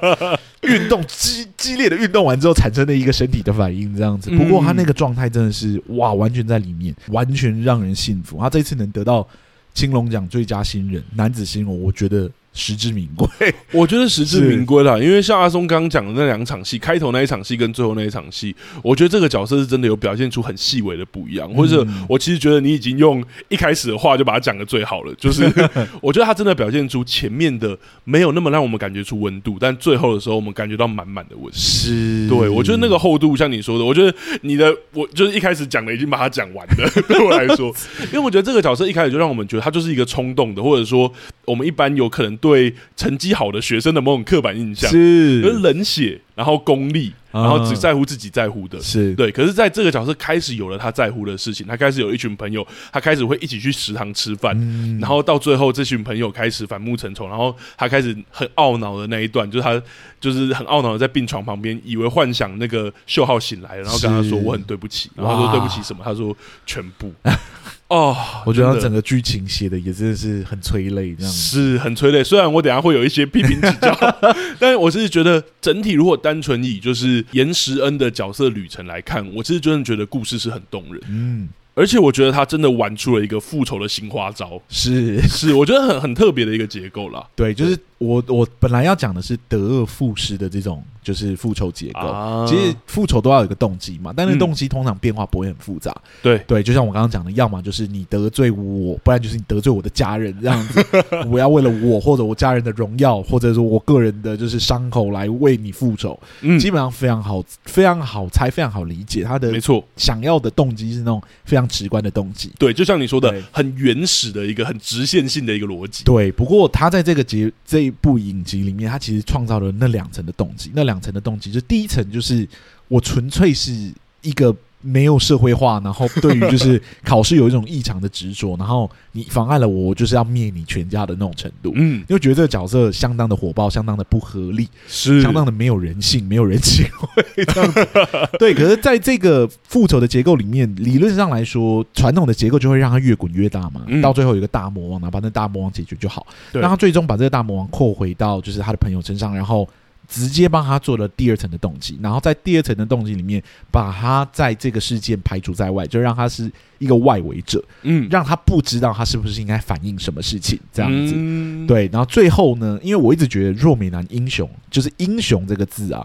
[0.61, 4.29] 运动激激烈的运动完之后产生的一个身体的反应这样子。
[4.29, 8.37] 不过他那个状态真的是哇，完全在里面，完全让人信服。
[8.39, 9.27] 他这次能得到
[9.73, 12.29] 青龙奖最佳新人男子新人，我觉得。
[12.59, 13.27] 实至名归，
[13.71, 15.01] 我觉得实至名归了。
[15.01, 21.49] 因为像阿松刚刚讲的那两场戏，开头那一场戏跟最后那一场戏，我觉得这个角色是真的有表现出很细微的不一样。
[21.53, 25.43] 或者我其实觉得你已经用一开始的话就把它讲的最好了，就是
[26.01, 31.51] 我觉得他真的表现出前面的没有那么让我们感觉出温度，但最后的时候我们感觉到满满的温度。
[31.53, 36.89] 是，对，我觉得那个厚度，像你说的，我觉得你的我就是一开始讲的已经把它讲完了。
[37.07, 37.73] 对我来说，
[38.07, 41.11] 因为我觉得这个角色一开始就让我们觉得他就是一个冲动的，或者说
[41.45, 42.35] 我们一般有可能。
[42.39, 42.48] 对
[42.95, 49.31] 成绩好的学生的某种刻板印象是冷血，然后功利，然后只在乎自己在乎的，是对。
[49.31, 54.55] 可是，在这个角色开始有了他在乎的事情，他开始有一群朋友，他开始会一起去食堂吃饭，
[54.99, 59.81] 然后到最后，这群朋友开始反目成仇，然后他开始很懊恼的那一段，就是他
[60.19, 66.01] 就是很懊恼的在病床旁边，以为幻想那个秀浩醒来了，然后跟他说我很对不起，然后他说对不起什么？
[66.03, 66.35] 他说
[66.65, 67.13] 全部。
[67.89, 72.23] 哦，我觉得他整个剧情写的也真的是很催泪，这样是很催泪。
[72.23, 73.97] 虽然我等下会有一些批评指教，
[74.59, 81.01] 但是我是觉得整体如果单纯以就是严时恩的角色旅程来看，我其实真的觉得故事是很动人。
[81.09, 81.49] 嗯。
[81.75, 87.25] 而且我觉得他真的玩出了一个复仇的新花招，是是，我觉得很很特别的一个结构啦。
[87.37, 91.99] 对，就是我我本来要讲的是得而复失的这种就是复仇结构。
[92.01, 95.95] 啊、其实复仇都要有一个动机嘛，但是动机通常变化不会很复杂。
[96.21, 100.85] 对、嗯、对，就像我刚刚讲的，要么就是你得罪我，不然就是你得罪我的家人这样子。
[101.31, 106.19] 我要为了我或者我家人的荣耀，或者说我个人的就是伤口来为你复仇。
[106.41, 109.23] 嗯，基本上非常好，非常好猜，非常好理解。
[109.23, 111.69] 他的没错，想要的动机是那种非常。
[111.69, 116.03] 直观的动机，对，就像你说的，很原始的一个很直线性的一个逻辑。
[116.03, 120.71] 对，不过他在这个节这一部影集里面，他其实创造了那两层的动机。
[120.73, 122.47] 那两层的动机，就第一层就是
[122.87, 124.55] 我纯粹是一个。
[124.81, 131.73] 没有社会化，然后对于就是考试有一种异常的执着，然后你妨碍了我，我就是要灭你全家的那种程度。
[131.75, 137.87] 嗯，因为觉得这个角色相当的火爆，相当的不合理，是相当的没有人性，没有人情味这样子。
[138.39, 149.67] 对，可是在这个复仇的结构里面，理论上来说，传统的结构就会让他越滚越大嘛，嗯、到最后有一个大魔王，然后把那大魔王解决就好，让他最终把这个大魔王扣回到就是他的朋友身上，然后。
[150.09, 161.87] 直接帮他做了第二层的动机，然后在第二层的动机里面，把他在这个事件排除在外，就让他是一个外围者，嗯，让他不知道他是不是应该反映什么事情，这样子，嗯、对。
[161.93, 166.03] 然后最后呢，因为我一直觉得若美男英雄就是英雄这个字啊，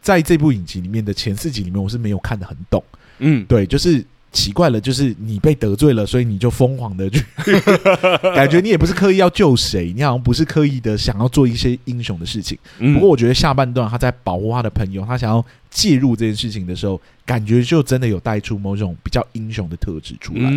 [0.00, 2.82] 在这部影集里面的前四集里面，我是没有看得很懂，
[3.18, 4.02] 嗯，对，就是。
[4.32, 7.22] 奇怪了，就是你被得罪了，所以你就疯狂的去，
[8.34, 12.58] 感觉你也不是刻意要救谁，你好像不是刻意的想要做一些英雄的事情。
[12.94, 20.50] 不过我觉得下半段他在保护他的朋友，他想要介入这件事情的时候，感觉就真的有带出某种比较英雄的特质出来。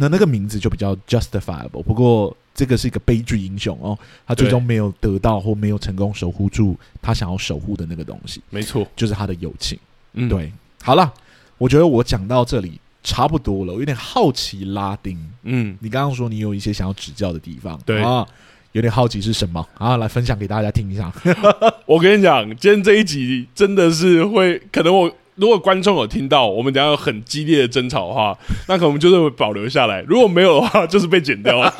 [0.00, 1.84] 那那个名字就比较 justifiable。
[1.84, 8.42] 不过这个是一个悲剧英雄哦，他最终没有得到或没有成功守护住他想要守护的那个东西。
[8.50, 9.78] 没错，就是他的友情。
[10.14, 10.52] 嗯，对。
[10.82, 11.12] 好了，
[11.58, 12.80] 我觉得我讲到这里。
[13.02, 15.18] 差不多了，我有点好奇拉丁。
[15.44, 18.26] 嗯，你刚刚说你有一些想要指教的地方，对啊，
[18.72, 19.96] 有点好奇是什么啊？
[19.96, 21.10] 来分享给大家听一下。
[21.86, 28.36] 我跟你讲，今天这一集真的是会，可能我如果观众有听到我们等下有很激烈的争吵的话，
[28.68, 31.72] 那可能就是会保留下来；如果没有的话，就是被剪掉 了。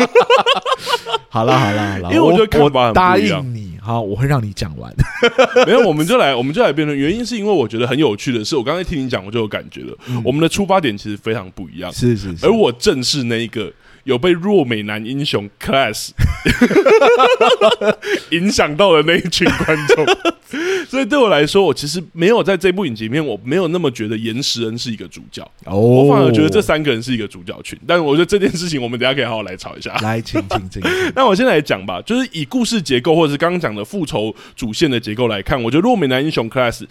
[1.28, 3.69] 好了好了好了，因为我就看法很不一样，我答应你。
[3.80, 4.94] 好，我会让你讲完。
[5.66, 6.96] 没有，我们就来，我们就来辩论。
[6.96, 9.96] 原因是因为我觉得很有趣的是，我刚才听你讲，我就有感觉了。
[10.08, 11.90] 嗯、我们的出发点其实非常不一样。
[11.92, 12.46] 是是是。
[12.46, 13.72] 而我正是那一个
[14.04, 16.10] 有被弱美男英雄 Class
[18.30, 20.06] 影响到的那一群观众，
[20.88, 25.42] 所以对我来说，我其实没有在这部影集里面，我没有那么觉得严时恩是一个主角。
[25.66, 27.78] 哦，我反而觉得这三个人是一个主角群。
[27.86, 29.94] 但是我觉得这件事情，我们等下可以好好来吵一下。
[30.02, 30.82] 来，请请请。
[31.14, 36.84] 那我先来讲吧，就是以故事结构，或者是刚刚讲的复仇主线的结构来看，我觉得弱美男英雄 Class。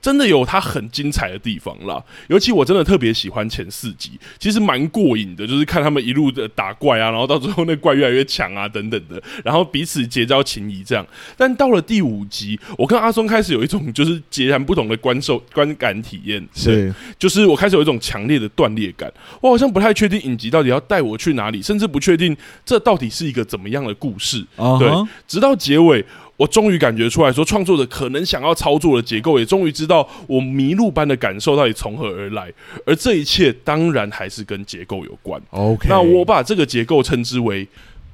[0.00, 11.04] 真的有它很精彩的地方啦，尤其我真的特别喜欢前四集，其实蛮过瘾的，就是看他们一路的打怪啊，然后到最后那怪越来越强啊，等等的，然后彼此结交情谊这样。
[11.36, 24.46] 但到了第五集，我跟阿松开始有一种就是截然不同的观受观感体验，是，就是我开始有一种强烈的断裂感，我好像不太确定影集到底要带我去哪里，甚至不确定这到底是一个怎么样的故事。
[24.56, 24.78] Uh huh.
[24.78, 26.04] 对，直到结尾。
[26.36, 32.52] 我终于感觉出来说，创作者可能想要操作的结构，也终于知道我迷路般的感受到底从何而来，
[32.84, 35.40] 而这一切当然还是跟结构有关。
[35.50, 37.66] OK，那我把这个结构称之为。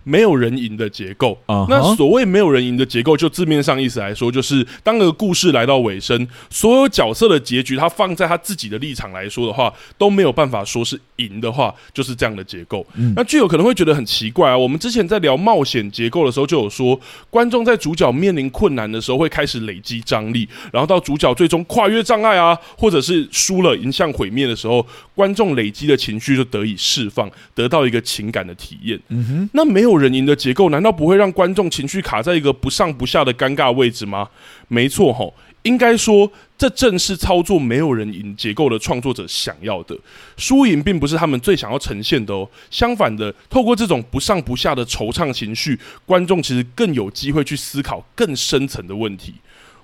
[0.04, 1.66] 没有人赢的结构，uh huh.
[1.68, 12.84] 那所谓没有人赢的结构，就字面上意思来说，就是当个故事来到尾声，所有角色的结局，他放在他自己的立场来说的话，都没有办法说是赢的话，就是这样的结构。
[12.94, 16.98] 嗯、那剧友可能会觉得很奇怪啊，我们之前在聊冒险结构的时候，就有说，
[17.30, 24.84] 观众在主角面临困难的时候，会开始累积张力，然后到主角最终跨越障碍啊，或者是输了，迎向毁灭的时候，
[25.14, 28.98] 观众累积的情绪就得以释放，得到一个情感的体验。
[29.08, 29.91] 嗯哼，那没有。
[29.92, 34.26] 没有人赢的结构，难道不会让观众情绪卡在一个不上不下的尴尬位置吗？
[34.68, 39.94] 没错，吼，应该说，这正是操作没有人赢结构的创作者想要的。
[40.38, 42.48] 输赢并不是他们最想要呈现的哦。
[42.70, 49.34] 相反的，透过这种不上不下的惆怅情绪，观众其实更有机会去思考更深层的问题：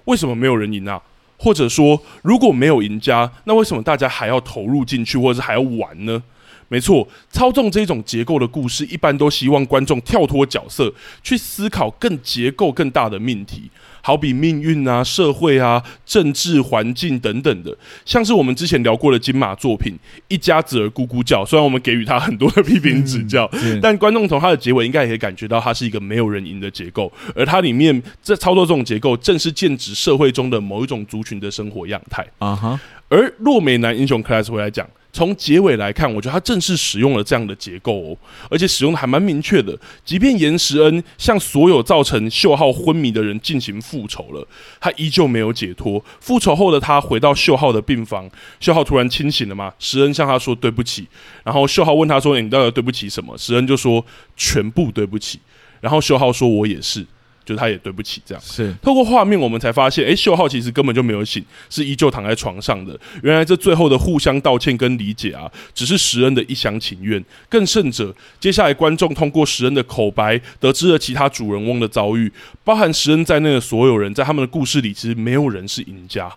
[0.07, 1.03] 为什么没有人赢啊？
[1.37, 6.23] 或者说，如果没有赢家，那为什么大家还要投入进去，或者是还要玩呢？
[6.69, 13.71] 没错，操纵这种结构的故事，一般都希望观众跳脱角色，去思考更结构更大的命题，
[14.03, 17.75] 好比命运啊、社会啊、政治环境等等的。
[18.05, 19.95] 像是我们之前聊过的金马作品
[20.29, 32.73] 《一家子儿咕咕叫》，虽然我们给予他很多的批评指教，嗯、但观众从他的结尾应该也可以感觉到，它是一个没有人赢的结构，而它里面这操作这种结构，正是剑指社会中的某一种族群的生活样态啊哈。
[32.73, 32.79] Uh.
[33.11, 34.87] 而弱美男英雄 Class 回来讲。
[35.19, 38.17] 从结尾来看，我觉得他正式使用了这样的结构哦，
[38.49, 39.77] 而且使用的还蛮明确的。
[40.05, 44.47] 即便严时恩向所有造成秀浩昏迷的人进行复仇了，
[44.81, 46.01] 他依旧没有解脱。
[46.21, 49.73] 复仇后的他回到秀浩的病房，秀浩突然清醒了吗？
[49.81, 51.09] 时恩向他说对不起，
[51.43, 54.07] 然后秀浩问他说：“，你到底对不起什么？”时恩就说
[54.39, 55.41] ：“全部对不起。”
[55.83, 57.05] 然后秀浩说：“我也是。”
[57.49, 62.99] 就他也对不起，这样是透过画面，我们才发现，哎、欸，秀浩其实根本就没有醒，是依旧躺在床上的。
[63.23, 67.25] 原来这最后的互相道歉跟理解啊，只是石恩的一厢情愿。
[67.49, 72.31] 更甚者，接下来观众通过石恩的口白，得知了其他主人翁的遭遇，
[72.63, 76.31] 包含石恩在内的所有人，在他们的故事里，其实没有人是赢家。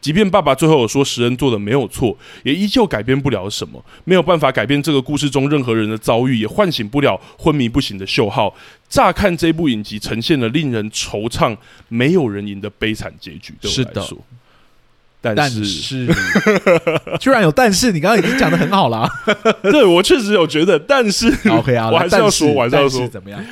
[0.00, 8.54] 即便爸爸最后有说食人做的没有错，也依旧改变不了什么，没有办法改变这个故事中任何人的遭遇，也唤醒不了昏迷不醒的秀浩。
[8.88, 11.56] 乍看这部影集呈现了令人惆怅、
[11.88, 14.18] 没有人赢的悲惨结局，对我来说。
[15.34, 16.06] 但是，是
[17.18, 19.08] 居然有但是，你刚刚已经讲的很好了。
[19.60, 23.44] 对，我确实有觉得，但是 OK 啊， 我还是要说，我还是要说怎么样？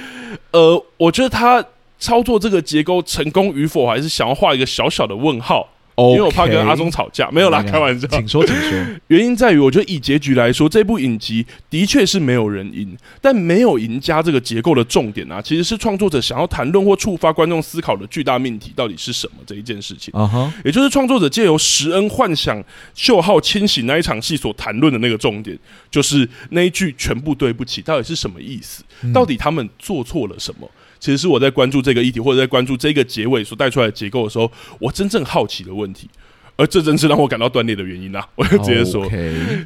[0.53, 1.65] 呃，我觉得他
[1.99, 5.69] 操作这个结构成功与否，还是想要画一个小小的问号。
[5.97, 8.09] Okay, 因为我怕跟阿松吵架，没有啦，开玩笑。
[8.09, 8.73] 请说，请说。
[9.07, 20.13] 原因在于，我觉得以结局来说，这部影集的确是没有人赢，但没有赢家这个结构的重点啊，其实是创作者想要谈论或触发观众思考的巨大命题到底是什么这一件事情。
[20.19, 20.65] 啊哈、uh，huh.
[20.65, 22.61] 也就是创作者借由时恩幻想
[22.95, 25.57] 秀浩清醒那一场戏所谈论的那个重点，
[25.91, 28.83] 就是那一句全部对不起到底是什么意思？
[29.03, 30.69] 嗯、到底他们做错了什么？
[31.05, 36.09] 其实是我在关注这个议题，或者在关注这个结尾所带出来的结构的时候，我真正好奇的问题，
[36.57, 38.29] 而这正是让我感到断裂的原因呐、啊！
[38.37, 39.07] 我就直接说，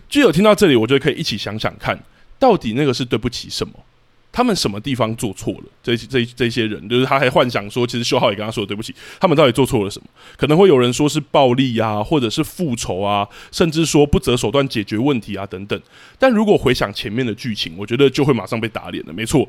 [0.08, 1.96] 剧友.听到这里，我觉得可以一起想想看，
[2.40, 3.72] 到底那个是对不起什么？
[4.32, 5.64] 他们什么地方做错了？
[5.80, 10.08] 这这这些人，就是他还幻想说，其实秀浩也跟他说对不起，他们到底做错了什么？
[10.36, 15.80] 可能会有人说是暴力啊，或者是复仇啊，甚至说不择手段解决问题啊等等。
[16.18, 19.12] 但如果回想前面的剧情，我觉得就会马上被打脸了。
[19.12, 19.48] 没错。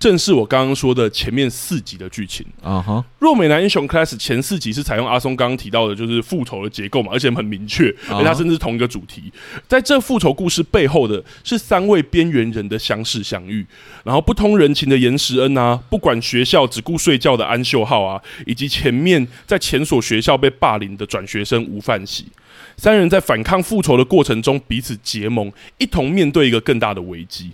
[0.00, 3.04] 正是我刚刚说的前面四集的剧情啊哈！
[3.18, 9.30] 弱美男英雄 Class 前四集是采用阿松刚刚提到的，就是复仇的结构嘛，而且很明确，而它甚至是同一个主题。
[9.68, 13.66] 在这复仇故事背后的是三位边缘人的相识相遇，
[14.02, 22.24] 然后不通人情的严时恩啊，不管学校只顾睡觉的安秀浩啊，以及前面在前所学校被霸凌的转学生吴范喜，
[22.78, 27.50] 三人在反抗复仇的过程中彼此结盟，一同面对一个更大的危机。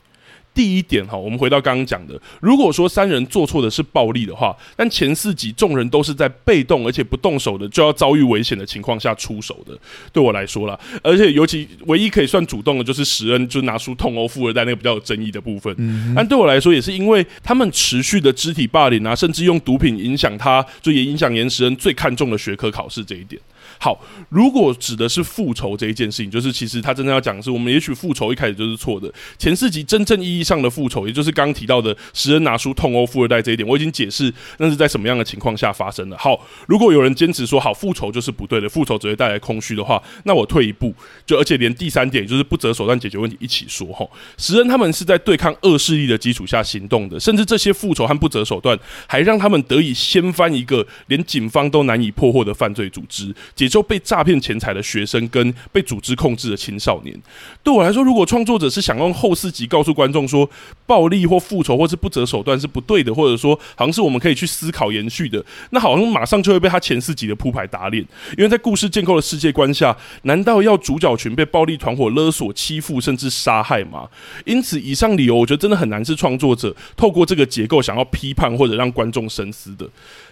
[0.57, 9.79] 第一点哈，我们回到刚刚讲的，如果说三人做错的是暴力的话，但前四集众人都是在被动而且不动手的就要遭遇危险的情况下出手的，
[10.15, 15.75] 对我来说啦，而且尤其唯一可以算主动的就是石恩，就拿出痛殴富二代那个比较有争议的部分。
[15.77, 23.39] 嗯，但对我来说也是因为他们持续的肢体霸凌啊，甚至用毒品影响他，就也影响严石恩最看重的学科考试这一点。
[23.79, 29.13] 好，如果指的是复仇这一件事情，就是其实他真正要讲的是，我们也许复仇一开始就是错的。
[29.39, 36.17] 前四集真正意义上的复仇，也就是刚提到的时恩拿出痛殴富二代这一点，我已经解释那是在什么样的情况下发生的。
[36.17, 44.07] 好，如果有人坚持说好复仇就是不对的，复仇只会带来空虚的话，那我退一步，就而且连第三点，就是不择手段解决问题一起说哈。
[44.39, 53.35] 时恩他们是在对抗恶势力的基础下行动的，甚至这些复仇和不择手段，还让他们得以掀翻一个连警方都难以破获的犯罪组织。
[53.67, 57.21] 也就被诈骗钱财的学生跟被组织控制的青少年，
[57.65, 60.49] 对我来说，如果创作者是想用后四集告诉观众说
[60.87, 68.07] 暴力或复仇或是不择手段是不对的，或者说好像是我们可以去思考延续的，那好像马上就会被他前四集的铺排打脸。
[68.39, 74.09] 因为在故事建构的世界观下，难道要主角群被暴力团伙勒索、欺负甚至杀害吗？
[74.45, 79.89] 因此，以上理由我觉得真的很难是创作者透过这个结构想要批判或者让观众深思的。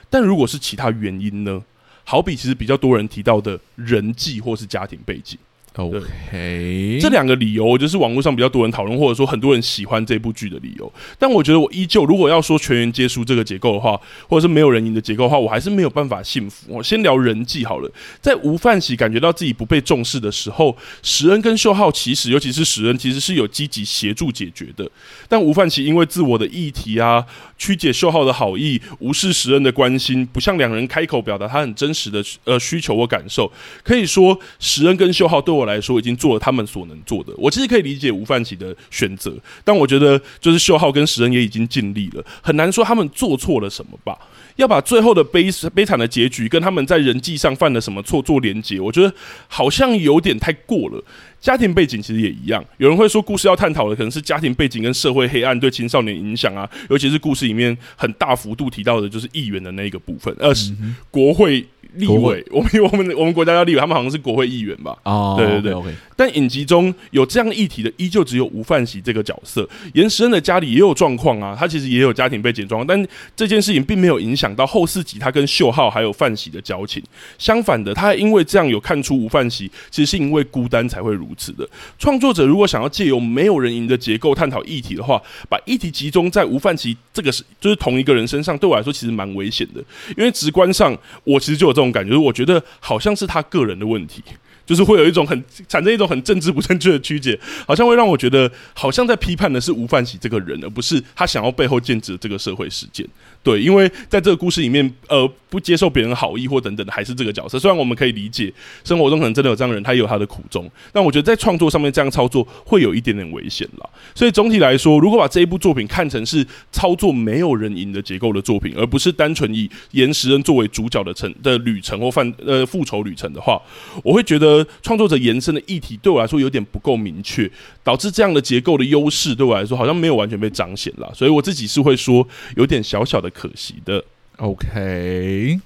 [0.08, 1.60] 但如果是其他原因呢？
[2.04, 5.38] 好比其实比较多人提到的人际或是家庭背景。
[5.76, 10.92] OK，这两个理由就是网络上比较多人讨论，或者说很多人喜欢这部剧的理由。
[11.18, 16.66] 但我觉得我依旧，如果要说全员皆输这个结构的话，或者是没有人赢的结构的话，我还是没有办法信服。
[16.68, 24.88] 我先聊人际好了，在吴范喜感觉到自己不被重视的时候，石恩跟秀浩其实，尤其是石恩，其实是有积极协助解决的。
[25.28, 27.26] 但吴范喜因为自我的议题啊，
[27.58, 33.50] 曲解秀浩的好意，无视石恩的关心，不向两人开口表达他很真实的呃需求或感受。
[33.82, 37.32] 可以说，石恩跟秀浩对我来说已经做了他们所能做的。
[37.36, 39.34] 我其实可以理解吴范喜的选择，
[39.64, 44.18] 但我觉得就是秀浩跟石恩也已经尽力了，很难说他们做错了什么吧。
[44.56, 49.12] 要把最后的悲悲惨的结局跟他们在人际上犯了什么错做连接，我觉得
[49.48, 51.02] 好像有点太过了。
[51.44, 60.72] 家庭背景其实也一样，有人会说故事要探讨的可能是家庭背景跟社会黑暗对青少年影响啊，尤其是故事里面很大幅度提到的就是议员的那一个部分，呃，是
[61.10, 61.66] 国会。
[61.96, 64.96] 立委，我们我们我们国家叫立委，他们好像是国会议员吧？
[65.04, 65.72] 哦，对对对。
[65.72, 65.94] Okay, okay.
[66.16, 69.68] 但影集中有这样议题的，依旧只有吴范喜这个角色。
[69.92, 77.00] 严时恩的家里也有状况啊，他其实也有家庭背景状况，但这件事情并没有影响到后四集他跟秀浩还有范喜的交情。
[77.38, 81.68] 相反的，他因为这样有看出吴范喜其实是因为孤单才会如此的。
[81.98, 89.82] 创作者如果想要借由没有人赢的结构探讨议题的话，把议题集中在吴范奇这个是就是同一个人身上，对我来说其实蛮危险的，
[90.16, 94.22] 因为直观上我其实就有这种感觉，我觉得好像是他个人的问题。
[94.66, 103.06] 就是会有一种很产生一种很政治不正确的曲解，好像会让我觉得好像在批判的是吴范喜这个人，而不是他想要背后建置这个社会事件。
[103.44, 107.58] 对，因为在这个故事里面，呃，不接受别人好意或等等的，还是这个角色。
[107.58, 108.50] 虽然我们可以理解
[108.82, 113.86] 生活中可能真的有这样的人，他也有他的苦衷，但我觉得在创作上面这样操作会有一点点危险啦。
[114.14, 123.60] 所以总体来说，如果把这一部作品看成是操作没有人赢的结构的作品，而不是单纯以严时人作为主角的程的旅程或犯呃复仇旅程的话，
[124.02, 127.50] 我会觉得创作者延伸的议题对我来说有点不够明确，
[127.82, 131.10] 导致这样的结构的优势对我来说好像没有完全被彰显啦。
[131.12, 132.26] 所以我自己是会说
[132.56, 133.30] 有点小小的。
[133.34, 134.02] 可惜的
[134.36, 135.60] ，OK，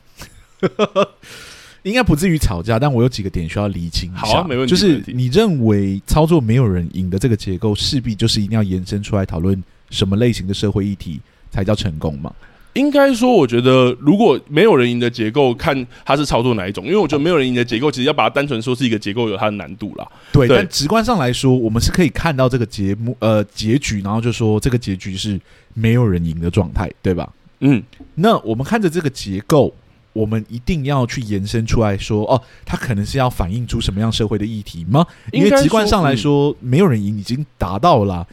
[1.84, 4.22] 应该不至于吵架，但我有几个点需要厘清一下。
[4.22, 4.70] 好啊，没问题。
[4.70, 12.34] 就是你认为操作没有人赢的这个结构，势必就是一定要延伸出来讨论什么类型的社会议题才叫成功吗？
[12.74, 20.06] 应该说，我觉得如果没有人赢的结构，看它是操作哪一种，因为我觉得没有人赢的结构，其实要把它单纯说是一个结构，有它的难度啦。
[20.30, 25.40] 对，对，但直观上来说，我们是可以看到这个节目呃结局，然后就说这个结局是
[25.74, 27.28] 没有人赢的状态，对吧？
[27.60, 27.82] 嗯，
[28.14, 29.74] 那我们看着这个结构，
[30.12, 35.06] 我们一定要去延伸出来说，哦，它可能是要反映出什么样社会的议题吗？
[35.32, 38.26] 因为直观上来说，没有人赢已经达到了，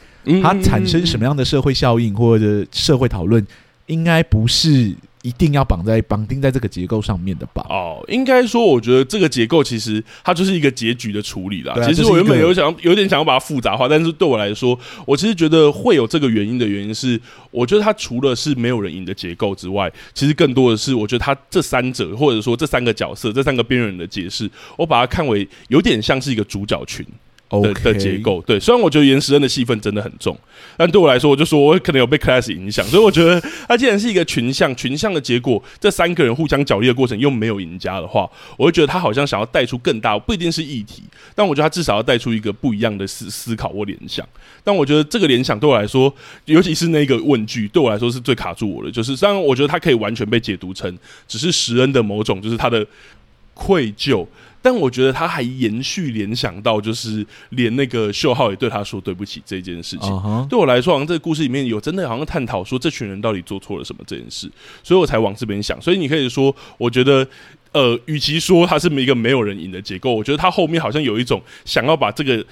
[0.44, 3.46] 它产生什么样的社会效应或者社会讨论，
[3.88, 4.96] 应该不是。
[5.26, 7.66] 一定要绑在绑定在这个结构上面的吧？
[7.68, 11.74] 哦，应该说，我觉得这个结构其实它就是一个结局的处理啦。
[11.74, 17.20] 啊、其实我原本有想有点想要把它复杂化，但是对我来说，我其实觉得会有这个原因的原因是，
[17.50, 24.48] 我觉得它除了是没有人赢的结构之外，其实更多的是，我觉得它这三者或者说这三个角色这三个边缘人的解释，
[24.78, 27.04] 我把它看为有点像是一个主角群。
[27.50, 28.42] 的的结构。
[28.42, 30.38] 对，虽然我觉得严时恩的戏份真的很重，
[30.78, 44.28] 但对我来说，我就说我可能有被 class 影响，所以我觉得他既然是一个群像，群像的结果，这三个人互相角力的过程又没有赢家的话，我会觉得他好像想要带出更大，不一定是议题，但我觉得他至少要带出一个不一样的思思考或联想。
[44.64, 46.14] 但我觉得这个联想对我来说，
[46.46, 52.86] 尤其是那个问句，对我来说是最卡住我的，就是虽然我觉得他可以完全被解读成只是时恩的某种，就是他的
[53.54, 54.26] 愧疚。
[54.66, 60.10] 但我觉得他还延续联想到，就是连那个秀浩也对他说对不起这件事情。
[60.10, 60.48] Uh huh.
[60.48, 64.50] 对我来说，好像这个故事里面有真的好像探讨说这群人到底做错了什么这件事，
[64.82, 65.80] 所以我才往这边想。
[65.80, 67.28] 所以你可以说，我觉得，
[67.74, 72.44] 呃，与其说他是一个没有人赢的结构，我觉得他后面好像有一种想要把这个。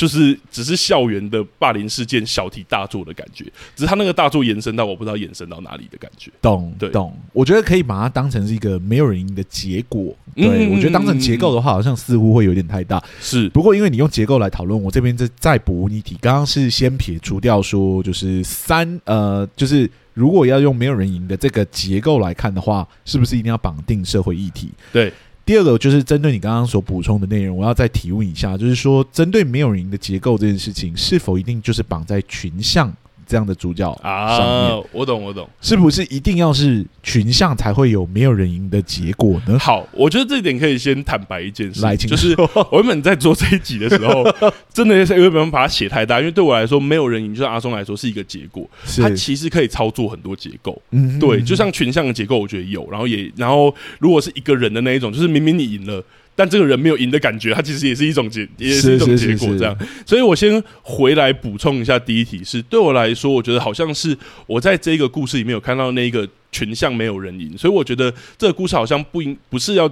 [0.00, 3.44] 就是只是校园的霸凌事件小题大做的感觉，
[3.76, 6.30] 只是他那个大作延伸到我不知道延伸到哪里的感觉。
[6.40, 7.14] 懂，对，懂。
[7.34, 10.16] 我觉得可以把它当成是一个没有人赢的结果。
[10.34, 13.02] 对，嗯，我觉得当成结构的话，好像似乎会有点太大。
[13.20, 16.16] 是，不过因为你用结构来讨论，我这边再再补一题。
[16.18, 24.70] 刚刚是先撇除掉说，就是三呃，就是如果要用没有人赢的这个结构来看的话，是不是一定要绑定社会议题？
[24.94, 25.12] 对。
[25.50, 32.94] 第二个就是针对你刚刚所补充的内容，我要再提问一下，就是说针对没有人的结构这件事情，是否一定就是绑在群像？
[33.30, 39.56] 这样的主角啊，我懂我懂，是不是一定要是群像才会有没有人赢的结果呢？
[39.56, 42.34] 好，我觉得这一点可以先坦白一件事，就是
[42.72, 44.24] 我原本在做这一集的时候，
[44.74, 56.04] 真的是因为不用把它写太大，因为对我来说，没有人赢，就像阿松来说是一个结果，它其实可以操作很多结构，嗯，对，就像群像的结构，我觉得有，然后也，然后如果是一个人的那一种，就是明明你赢了。
[56.34, 59.48] 但这个人没有赢的感觉，他其实也是一种结，也是一种结果。
[59.58, 59.76] 这样，
[60.06, 64.16] 所以我先回来补充一下第一题，是对我来说，我觉得好像是
[64.46, 69.90] 我在这个故事里面有看到那个群像没有人赢，所以我觉得这个故事好像不应不是要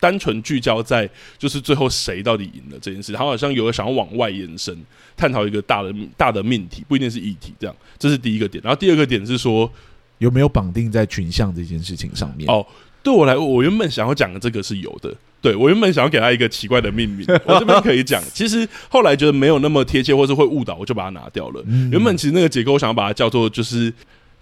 [0.00, 1.08] 单纯聚焦在
[1.38, 4.76] 就是最后谁到底赢了这件事，他好像有想要往外延伸，
[5.16, 7.52] 探讨一个大的大的命题，不一定是议题。
[7.60, 8.60] 这样，这是第一个点。
[8.64, 9.70] 然后第二个点是说
[10.18, 12.50] 有没有绑定在群像这件事情上面？
[12.50, 12.66] 哦，
[13.04, 15.14] 对我来，我原本想要讲的这个是有的。
[15.46, 18.20] 对，我原本想要给他一个奇怪的命名，我这边可以讲。
[18.34, 21.64] 其实后来觉得没有那么贴切，或是会误导，我就把它拿掉了。
[21.92, 23.92] 原本其实那个结构，我想要把它叫做就是。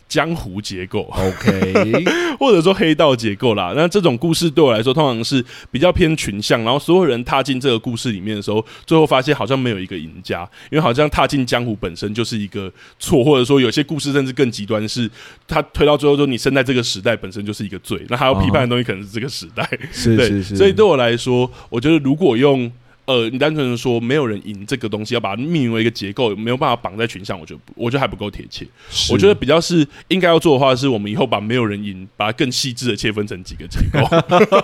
[0.09, 2.05] 江湖结构，OK，
[2.38, 3.72] 或者说黑道结构啦。
[3.74, 6.62] 那这种故事对我来说，通常是比较偏群像。
[6.62, 15.11] 然后所有人踏进这个故事里面的时候，最后发现好像没有一个赢家，因为好像踏进江湖本身就是一个错，或者说有些故事甚至更极端，是
[15.48, 18.00] 他推到最后说你生在这个时代本身就是一个罪。
[18.09, 20.57] 那他要批判的东西可能是这个时代，是是是。
[20.57, 22.70] 所以对我来说，我觉得如果用。
[23.07, 28.66] 呃，你单纯的说没有人赢这个东西，要把它命名为一个结构，没有办法绑在群上，我觉得我觉得还不够贴切。
[29.11, 34.00] 我觉得比较是应该要做的话，是我们以后把没有人赢，把它更细致的切分成几个结构。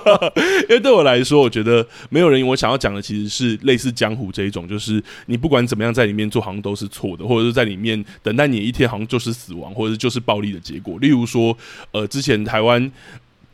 [0.68, 10.98] 因为对我来说，我觉得没有人赢，我想要讲的其实是类似江湖这一种，就是你不管怎么样在里面做，好像都是错的，或者是在里面等待你的一天，好像就是死亡，或者是就是暴力的结果。
[10.98, 11.56] 例如说，
[11.92, 12.90] 呃，之前台湾。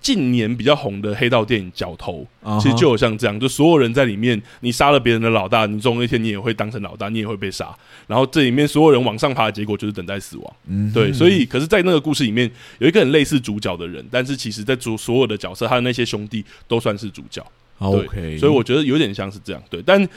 [0.07, 2.25] 近年比较红的黑道电影《角头》，
[2.63, 7.77] 其实就有像这样，就所有人在里面，你杀了别人的老大，你总有一天你也会当成老大，你也会被杀。
[8.07, 10.57] 然后这里面所有人往上爬的结果就是等待死亡。
[10.69, 12.49] 嗯，对，所以可是，在那个故事里面，
[12.79, 17.45] 有一个很类似主角的人，但是其实在主所有的角色，他的那些兄弟都算是主角。
[17.79, 19.61] OK，所以我觉得有点像是这样。
[19.69, 20.09] 对，但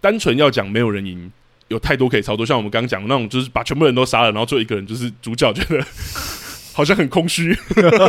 [0.00, 1.30] 单纯要讲没有人赢，
[1.68, 2.44] 有太多可以操作。
[2.44, 5.86] 像我们刚刚讲的那种，就是把全部人都杀了，然后最后一个人就是主角，觉得。
[6.78, 7.58] 好像很空虚，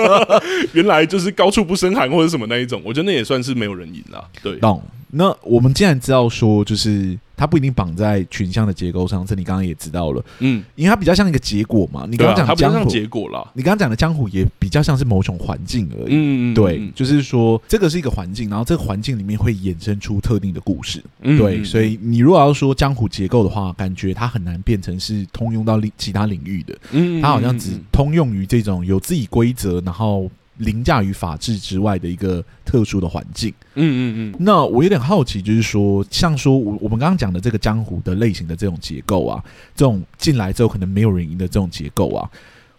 [0.73, 4.23] 原来就是高处不胜寒或者什么那一种，我觉得那也算是没有人赢了。
[4.43, 4.79] 对，懂。
[5.09, 7.17] 那我们既然知道说，就是。
[7.39, 12.05] 它不一定绑在群像的结构上，这你刚刚也知道了，嗯，因为它比较像一个结果嘛。
[12.09, 30.29] 你刚刚讲的江湖结果了，你刚刚讲的江湖也比较像是某种环境而已，嗯，对，就是说这个是一个环境，然后这个环境里面会衍生出特定的故事，对，所以你如果要说江湖结构的话，感觉它很难变成是通用到另其他领域的，嗯，它好像只通用于这种有自己规则，然后。
[30.59, 33.53] 凌驾于法治之外的一个特殊的环境。
[33.75, 34.35] 嗯嗯嗯。
[34.39, 39.43] 那我有点好奇，就是说，像说我我们刚刚讲的这个江湖的类型的这种结构啊，
[39.75, 42.29] 这种进来之后可能没有人赢的这种结构啊，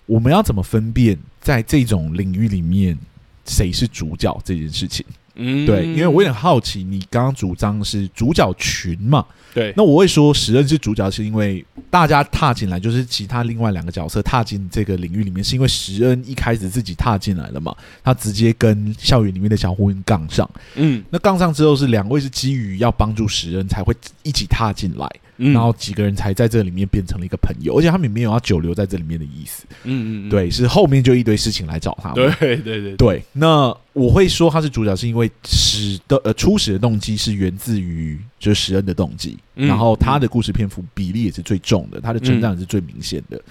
[0.06, 2.96] 我们要怎么分辨在这种领域里面
[3.44, 5.04] 谁是主角这件事情？
[5.40, 9.24] 嗯，对，因为我有点好奇，你刚刚主张是主角群嘛？
[9.52, 17.74] 对，那我会说时恩是主角，是因为大家踏进来，就是其他另外两个角色踏进这个领域里面，是因为时恩一开始自己踏进来了嘛？
[18.04, 25.10] 他直接跟校园里面的小混混杠上，嗯，那杠上之后是两位是基于要帮助时恩才会一起踏进来，
[25.42, 29.64] 嗯、然后几个人才在这里面变成了一个朋友，而且他们也没有要久留在这里面的意思。
[29.84, 32.32] 嗯嗯，对，是后面就一堆事情来找他们。
[32.38, 33.22] 对对对。
[33.32, 43.36] 那我会说他是主角，是因为始的呃初始的动机是源自于就是史恩的动机，嗯、然后他的故事篇幅比例也是最重的，他的成长也是最明显的。
[43.36, 43.42] 嗯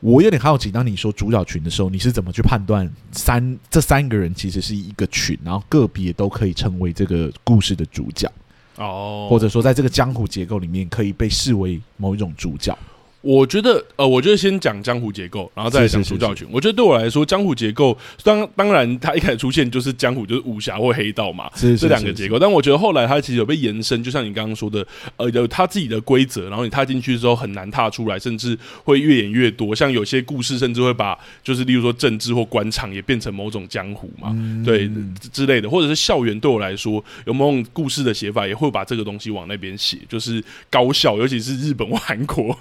[0.00, 8.30] 我有点好奇，当你说主角群的时候，你是怎么去判断三这三个人其实是一个群，然后个别都可以成为这个故事的主角
[8.76, 12.76] 哦，或者说在这个江湖结构里面可以被视为某一种主角？
[13.26, 16.46] 我觉得，呃，我觉得先讲江湖结构，然后再来讲主教群。
[16.48, 22.38] 我觉得对我来说，江湖结构当当然，它一开始出现就是江湖就是武侠或黑道嘛，这两个结构。
[22.38, 29.74] 但我觉得后来它其实有被延伸，就像你刚刚说的，呃，有它自己的规则，然后你踏进去之后很难踏出来，甚至会越演越多。
[29.74, 34.88] 像有些故事甚至会把，就是例如说政治或官场也变成某种江湖嘛，嗯、对
[35.32, 42.56] 之类的，或者是校园对我来说有某种故事的写法，也会把这个东西往那边写，就是高校，尤其是日本或韩国。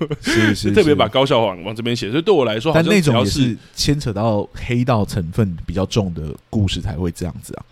[0.56, 7.66] 是特别把高校往往这边写，所以对我来说，但那种也是牵扯到黑道成分比较重的故事才会这样子啊。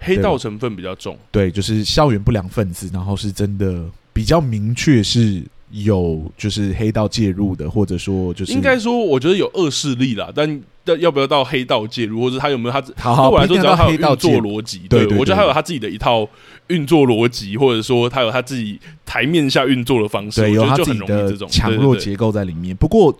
[0.00, 5.40] 黑道成分比较重，对，就是校园不良分子，然后是真的比较明确是
[5.72, 12.82] 有就是黑道介入的，或者说就是应该说，我觉得有恶势力啦，但但要不要到黑道介入，或者他有没有他？
[12.96, 16.28] 好好，对我来说，只要他有黑道做逻辑，对，我觉得他有他自己的一套
[16.68, 22.76] 运作逻辑，或者说他有他自己台面下运作的方式，对，有他自己的强弱结构在里面。
[22.76, 23.18] 不过，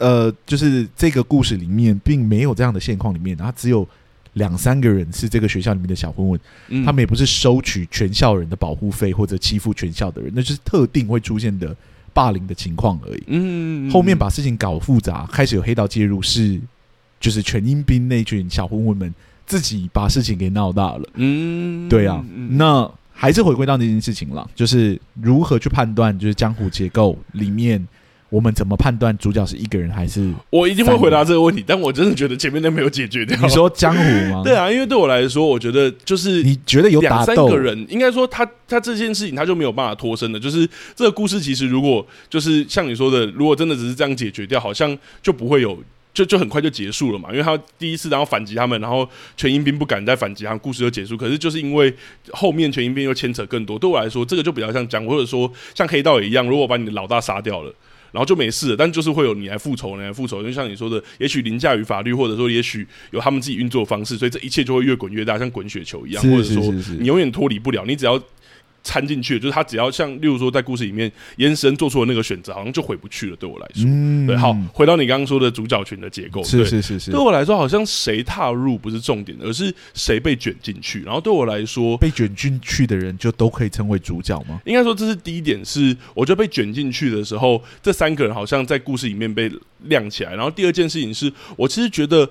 [0.00, 3.86] 呃，就是这个故事里面并没有这样的现况里面，他只有
[4.34, 11.74] 两三个人是这个学校里面的小混混，嗯、他们也不是收取全校人的保护费或者欺负全校的人，那就是特定会出现的
[12.14, 13.22] 霸凌的情况而已。
[13.26, 16.58] 嗯，后面把事情搞复杂，开始有黑道介入是。
[17.20, 19.14] 就是全英兵那群小混混们
[19.46, 21.08] 自己把事情给闹大了。
[21.14, 22.22] 嗯，对啊。
[22.50, 27.88] 那还是回归到那件事情了，就是如何去判断，就是江湖结构里面，
[28.34, 30.28] 我们怎么判断主角是一个人还是？
[30.50, 33.38] 我一定会回答这个问题，但我真的觉得前面都没有解决掉。
[33.40, 34.42] 你说江湖吗？
[34.44, 40.40] 对啊，因为对我来说，我觉得就是你觉得有两三个人，应该说他他这件事情他就没有办法脱身的。
[40.40, 45.78] 就是这个故事其实如果就是像你说的，如果真的只是这样解决掉，好像就不会有。
[46.12, 49.04] 就就很快就结束了嘛，因为他第一次然后反击他们，然后
[49.36, 51.16] 全英兵不敢再反击，他们故事就结束。
[51.16, 51.92] 可是就是因为
[52.30, 57.74] 后面全英兵又牵扯更多，对我来说这个就比较像讲，或者说像黑道也一样，如果把你的老大杀掉了，
[58.14, 60.42] 然后就没事了，但就是会有你来复仇，你来复仇。
[60.42, 68.18] 就像你说的，也许凌驾于法律，或者说也许有他们自己运作的方式，所以这一切就会越滚越大，像滚雪球一样，或者说你永远脱离不了，你只要。
[68.84, 73.36] 掺进去，就是他只要像，例如说，在故事里面，延伸做出了那个选择，好像就回不去了。
[73.36, 81.02] 对我来说，嗯、对，好，回到你刚刚说的主角群的结构，是是是是，对我来说，好像谁踏入不是重点，而是谁被卷进去。
[81.02, 84.60] 然后对我来说，被卷进去的人就都可以称为主角吗？
[84.66, 89.50] 应该说，这是第一点，是我觉得被卷进去的时候，这三个人好像在故事里面被
[89.84, 90.34] 亮起来。
[90.34, 92.28] 然后第二件事情是我其实觉得，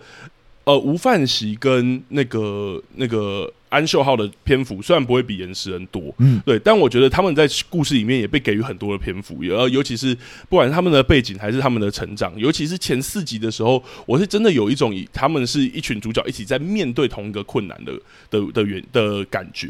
[0.65, 3.51] 呃，吴范喜跟那个那个。
[3.73, 10.15] 安秀浩的篇幅虽然不会比岩石人多，嗯，对，但我觉得他们在故事里面也被给予很多的篇幅，而尤其是
[10.47, 17.91] 不管是他们的背景还是他们的成长，尤其是前四集的时候，我是真的有一种以他们是一群主角一起在面对同一个困难的
[18.29, 19.69] 的的原的感觉，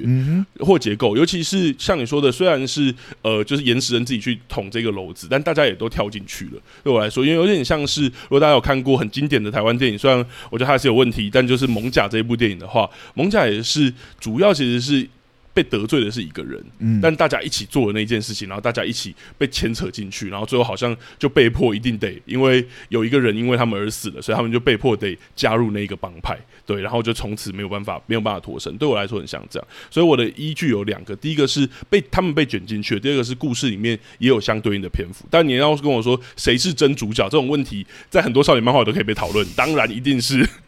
[0.60, 6.62] 或结构，尤其是像你说的，虽然是呃，就是岩石人自己去捅这个篓子，但大家也都跳进去了。
[6.84, 12.82] 对我来说，因为有点像是如果大家有看过很经典的台湾电影，虽然我觉得它还是有问题，但就是《蒙甲》这一部电影的话，
[13.14, 13.93] 《蒙甲》也是。
[14.20, 15.08] 主要其实是
[15.54, 26.36] 被得罪的是一个人，嗯，但大家一起做的那件事情，然后大家一起被牵扯进去，然后最后好像就被迫一定得，因为有一个人因为他们而死了，所以他们就被迫得加入那个帮派，
[26.66, 28.76] 对，然后就从此没有办法没有办法脱身。
[28.78, 35.24] 对我来说很像这样，所以我的依据有两个，第一个是被他们被卷进去，第二个是故事里面也有相对应的篇幅。
[35.30, 40.50] 但你要跟我说谁是真主角这种问题，在很多少年漫画都可以被讨论，当然一定是。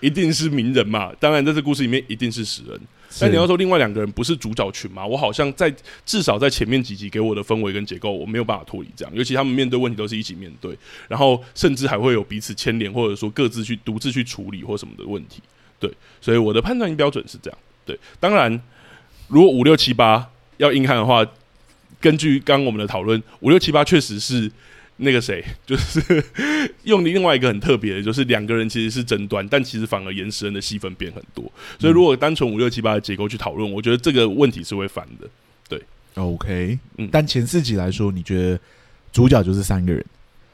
[0.00, 1.12] 一定是名人嘛？
[1.20, 2.80] 当然，在这故事里面一定是死人。
[3.18, 5.06] 但你要说另外两个人不是主角群嘛？
[5.06, 5.74] 我好像在
[6.04, 9.14] 至少在前面几集给我的氛围跟结构，我没有办法脱离这样。
[9.14, 10.76] 尤其他们面对问题都是一起面对，
[11.08, 15.40] 然后甚至还会有彼此牵连，或者说各自去独自去处理或什么的问题。
[15.78, 17.58] 对，所以我的判断标准是这样。
[17.86, 18.60] 对，当然，
[19.28, 20.28] 如果五六七八
[20.58, 21.24] 要硬看的话，
[22.00, 24.50] 根据刚刚我们的讨论，五六七八确实是。
[24.98, 26.24] 那个谁， 就是
[26.84, 31.44] 用另外一个很特别的，就是两个人其实是争端，但其实反而岩石人的戏份变很多。
[31.78, 35.28] 所以如果单纯五六七八的结构去讨论，我觉得这个问题是会反的。
[35.68, 35.82] 对
[36.14, 38.60] ，OK，嗯，但前四集来说，你觉得
[39.12, 40.04] 主角就是三个人？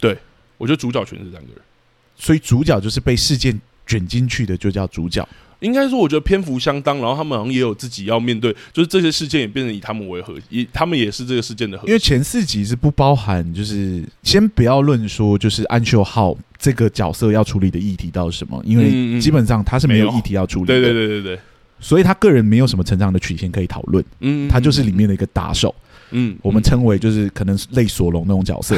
[0.00, 0.18] 对，
[0.58, 1.62] 我觉得主角全是三个人，
[2.16, 5.26] 所以主角就是被事件卷进去的就叫主角。
[5.62, 11.86] 应该说，我觉得篇幅相当，然后他们好像也有自己要面对，就是这些事件也变成以他们为核，以他们也是这个事件的核。
[11.86, 20.74] 因为前四集是不包含，就是先不要论说，就是安秀浩这个角色要处理的议题到什么，因为基本上他是没有议题要处理的。
[20.74, 21.38] 对对对对对，
[21.78, 24.04] 所以他个人没有什么成长的曲线可以讨论。
[24.18, 25.72] 嗯，他就是里面的一个打手。
[26.10, 28.76] 嗯，我们称为就是可能是类索隆那种角色。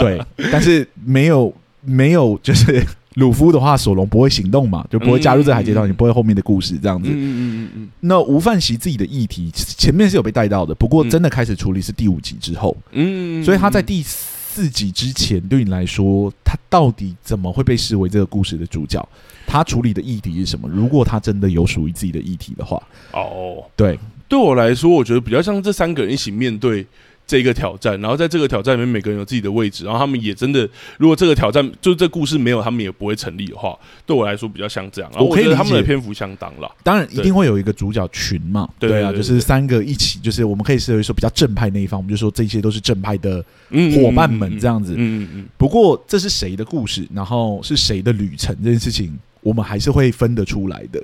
[0.00, 0.18] 对，
[0.50, 2.82] 但是没有没有就是。
[3.16, 7.08] 鲁夫的话，索隆不会行动嘛，就不会加入这海贼团，也不会后面的故事这样子。
[7.10, 7.88] 嗯嗯嗯嗯。
[8.00, 12.76] 那吴范喜自己的议题前面是有被带到的，不过真的开始处理是第五集之后。
[12.92, 13.42] 嗯。
[13.42, 19.06] 所以他在第四集之前，对你来说，他到底怎么会被视为这个故事的主角？
[19.46, 20.68] 他处理的议题是什么？
[20.68, 23.98] 如果他真的有属于自己的议题的话，哦，对，
[24.28, 26.86] 对我来说，我觉得比较像这三个人一起面对。
[27.26, 30.68] 这个挑战，然后在这个挑战里面，每个人有自己的位置，然后他们也真的，
[30.98, 35.10] 如果这个挑战就是这故事没有他们也不会成立的话，对我来说比较像这样。
[35.12, 43.44] 然后我觉得他们的篇幅相当了，当然一定会有一个主角群嘛，对，对啊，就是三个一起，就是我们可以视为说比较正派那一方，我们就说这些都是正派的
[43.96, 44.94] 伙伴们这样子。
[44.96, 45.46] 嗯，嗯，嗯。
[45.56, 51.02] 不过这是谁的故事，然后是谁的旅程这件事情，我们还是会分得出来的。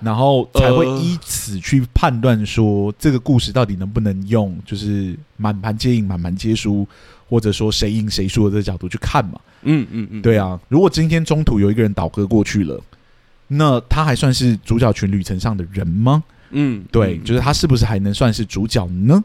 [0.00, 6.86] 然后才会依此去判断说这个故事到底能不能用，就是满盘皆赢、满盘皆输，
[7.28, 9.40] 或者说谁赢谁输的这个角度去看嘛。
[9.62, 10.58] 嗯嗯嗯，对啊。
[10.68, 12.82] 如果今天中途有一个人倒戈过去了，
[13.48, 16.24] 那他还算是主角群旅程上的人吗？
[16.50, 19.22] 嗯，对，就是他是不是还能算是主角呢？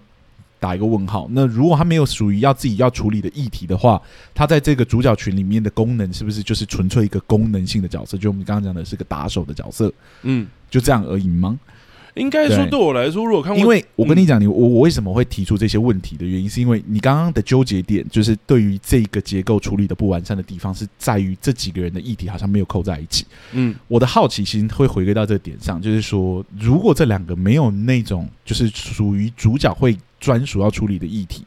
[0.60, 1.28] 打一个问号。
[1.32, 4.02] 那如果他没有属于要自己要处理的议题的话，
[4.34, 8.18] 他在这个主角群里面的功能是不是就是纯粹一个功能性的角色？
[8.18, 9.94] 就我们刚刚讲的是个打手的角色。
[10.24, 10.48] 嗯。
[10.70, 11.60] 就这样而已吗？
[12.16, 23.26] 应该说，对我来说，如果看过，因为我跟你讲，你我我为什么会提出这些问题的原因，是因为你刚刚的纠结点，就是对于这个结构处理的不完善的地方，是在于这几个人的议题好像没有扣在一起。
[23.52, 31.44] 嗯，我的好奇心会回归到这个点上，就是说，如果这两个没有那种就是属于主角会专属要处理的议题，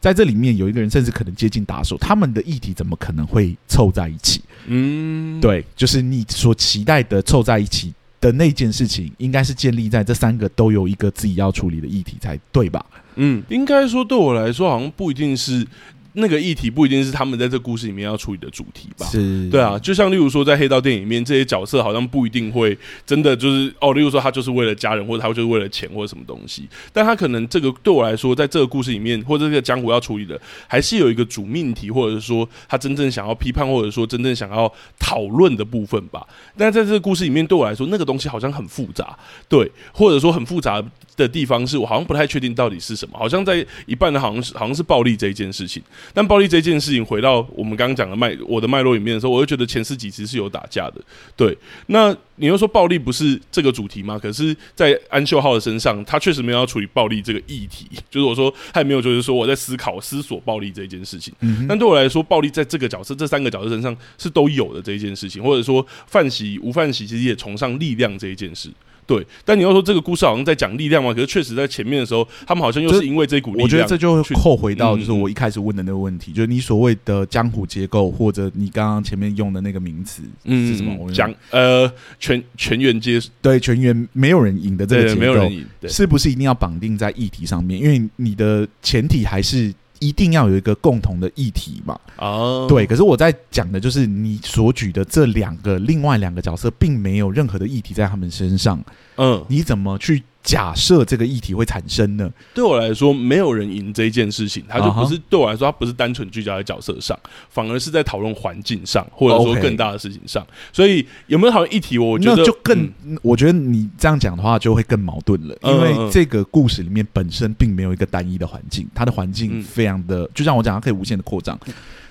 [0.00, 4.42] 在这里面有一个人甚至可能接近打手，他们的议题怎么可能会凑在一起？
[4.66, 7.94] 嗯，对，就是你所期待的凑在一起。
[8.22, 12.82] 的那件事情，应该是建立在这三个都有一个自己要处理的议题才对吧？
[13.16, 15.66] 嗯，应该说对我来说，好像不一定是。
[16.14, 19.06] 那个议题不一定是他们在这故事里面要处理的主题吧？
[19.06, 26.68] 是，对啊，就像例如说，在黑道电影里面，这些角色好像不一定会真的就是哦，例如说他就是为了家人，或者他就是为了钱，或者什么东西。
[26.92, 36.26] 但他可能这个对我来说，在这个故事里面，或者这个江湖要处理的，还是有一个主命题，或者是说他真正想要批判，或者说真正想要讨论的部分吧。
[36.56, 40.82] 但在这个故事里面，对我来说，那个东西好像很复杂，对，或者说很复杂
[41.16, 45.82] 的地方是我好像不太确定到底是什么，好像在一半的，好像是好像是暴力这一件事情。
[46.14, 51.00] 但暴力这件事情，回到我们刚刚讲的脉，我的脉络里面的时候，我就觉得前四集其实是有打架的。
[51.36, 51.56] 对，
[51.86, 54.18] 那你又说暴力不是这个主题吗？
[54.18, 57.86] 可是，在安秀浩的身上，他确实没有要处理暴力这个议题。
[58.10, 61.32] 就是我说，他也没有就是说我在思考、思索暴力这一件事情。
[61.40, 68.70] 嗯，但对我来说，暴力在这个角色、这三个角色身上是都有的这一件事情，或者说范喜、吴范喜其实也崇尚力量这一件事。
[69.06, 71.12] 对，但你要说这个故事好像在讲力量嘛？
[71.12, 81.10] 可是确实在前面的时候，他们好像又是因为这股力量，我觉得这就扣回到就是我一开始问的那个问题，嗯、就是你所谓的江湖结构，或者你刚刚前面用的那个名词是什么？
[81.12, 87.80] 讲呃全全员皆对全员没有人赢的这个结构，没有人赢，是不是一定要绑定在议题上面？
[87.80, 89.72] 因为你的前提还是。
[90.02, 91.98] 一定要有一个共同的议题嘛？
[92.16, 92.84] 哦，对。
[92.86, 98.82] 可是我在讲的就是你所举的这两个另外两个角色，并没有任何的议题在他们身上。
[99.16, 100.22] 嗯，你怎么去？
[100.42, 102.28] 假设这个议题会产生呢？
[102.52, 105.22] 对我来说，没有人赢这一件事情，他就不是、uh -huh.
[105.30, 107.18] 对我来说，他不是单纯聚焦在角色上，
[107.48, 110.44] 反而是在讨论环境上，或者说更大的事情上。
[110.72, 111.96] 所以有没有讨论议题？
[111.96, 121.58] 我觉得就更、嗯，我觉得你这样讲的话就会更矛盾了，因为这个故事里面本身并没有一个单一的环境，它的环境非常的，就像我讲，它可以无限的扩张。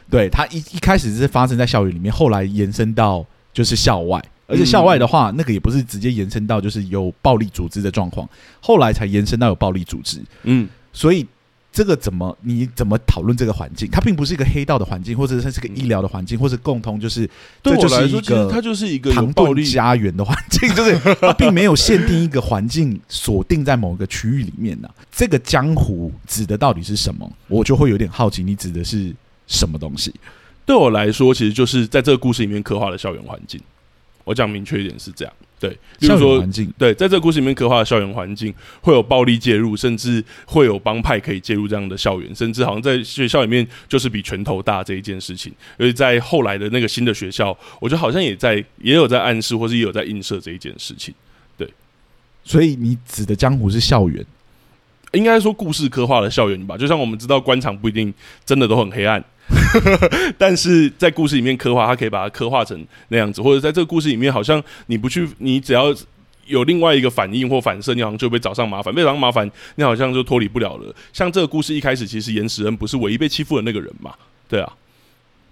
[0.09, 4.21] 对，它一一开始是发生在校园里面，后来延伸到就是校外。
[4.51, 8.29] 而且校外的话，那个也不是直接延伸到就是有暴力组织的状况，
[8.59, 10.21] 后来才延伸到有暴力组织。
[10.43, 11.25] 嗯，所以
[11.71, 13.87] 这个怎么你怎么讨论这个环境？
[13.89, 17.25] 它并不是一个黑道的环境，或者它是个医疗的环境，或者共通就是
[17.63, 24.93] 对我来说，它就是一个唐顿家园的环境，就是 它并没有限定一个环境锁定在某个区域里面呢、啊。
[25.09, 27.31] 这个江湖指的到底是什么？
[27.47, 29.15] 我就会有点好奇，你指的是
[29.47, 30.13] 什么东西？
[30.65, 33.59] 对我来说，其实就是在这个故事里面刻画的校园环境。
[34.23, 35.69] 我讲明确一点是这样，对，
[35.99, 45.51] 例如说环境，对，在这个故事里面刻画的校园环境会有暴力介入，甚至会有帮派可以介入这样的校园，甚至好像在学校里面就是比拳头大这一件事情。
[45.77, 51.13] 而且在后来的那个新的学校，我觉得好像也在也有在暗示，或是也有在映射这一件事情。
[51.57, 51.67] 对，
[52.43, 54.25] 所以你指的江湖是校园，
[55.13, 56.77] 应该说故事刻画的校园吧？
[56.77, 58.13] 就像我们知道官场不一定
[58.45, 59.23] 真的都很黑暗。
[60.37, 65.93] 但是在故事里面刻画，他可以把它刻画成那样子，或者在这个故事里面，好像你不去，你只要
[66.47, 70.93] 有另外一个反应或反射，你好像就被找上麻烦，被找上麻烦，你好像就脱离不了了。
[71.13, 74.13] 像这个故事一开始，其实严时恩不是唯一被欺负的那个人嘛？
[74.49, 74.73] 对啊，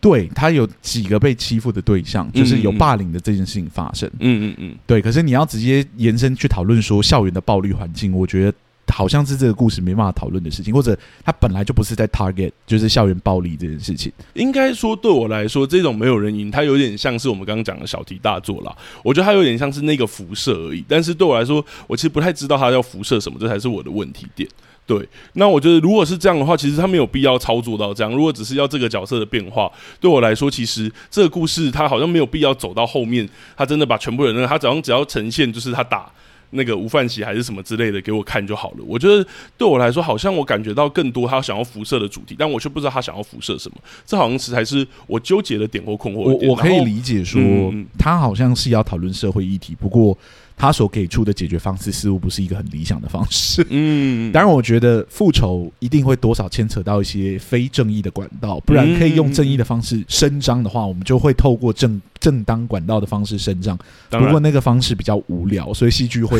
[0.02, 4.10] 对，他有几个被欺负的对象，就是有霸凌的这件事情发生。
[4.20, 5.02] 嗯嗯嗯，对。
[5.02, 8.54] 可是你要直接延伸去讨论说校园的暴力环境，我觉得。
[8.94, 14.12] 好像是这个故事没办法讨论的事情，或者他本来就不是在 target 就是校园暴力这件事情。
[14.34, 18.76] 应该说，对我来说，这种没有人赢，它有点像是我们刚刚讲的小题大做啦。
[19.04, 20.84] 我觉得它有点像是那个辐射而已。
[20.88, 24.48] 但是对我来说，我其实不太知道它要辐射什么，这才是我的问题点。
[24.86, 28.12] 对，那我觉得如果是这样的话，其实他没有必要操作到这样。
[28.12, 36.12] 如果只是要这个角色的变化，对我来说，其实这个故事他好像没有必要走到后面，他真的把全部人，他早上只要呈现就是他打。
[36.52, 38.78] 那个吴范喜还是什么之类的给我看就好了。
[38.86, 39.26] 我觉得
[39.58, 43.78] 对我来说，好像我感觉到更多他想要辐射的主题，但我却不知道他想要辐射什么。
[44.06, 46.50] 这好像是还是我纠结的点或困惑点。
[46.50, 50.18] 我我可以理解说，嗯、他好像是要讨论社会议题，不过。
[50.60, 53.66] 他所给出的解决方式似乎不是一个很理想的方式。
[53.70, 63.80] 嗯，当然，我觉得复仇一定会多少牵扯到一些非正义的管道，不然可以用正义的方式伸张的话，我们就会透过正 正当管道的方式伸张。
[64.10, 66.38] 不过那个方式比较无聊，所以戏剧会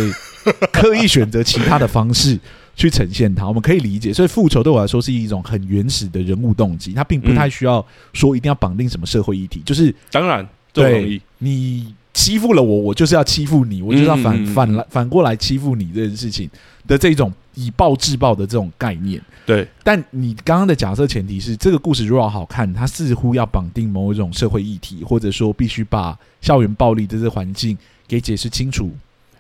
[0.74, 2.38] 刻意选择其他的方式
[2.76, 3.48] 去呈现它。
[3.48, 9.62] 我们可以理解，所以复仇对我来说是一种很原始的人物动机，它并不太需要说一定要绑定什么社会议题。
[9.66, 11.96] 就是当然，对你。
[12.20, 16.50] 欺负了我，我就是要欺负你，我就是要反反来反过来欺负你这件事情
[16.86, 19.22] 的这种以暴制暴的这种概念。
[19.46, 28.92] 对，但你刚刚的假设前提是，这个故事如果要好看，它似乎要绑定某一种社会议题，或者说必须把校园暴力的这个环境给解释清楚。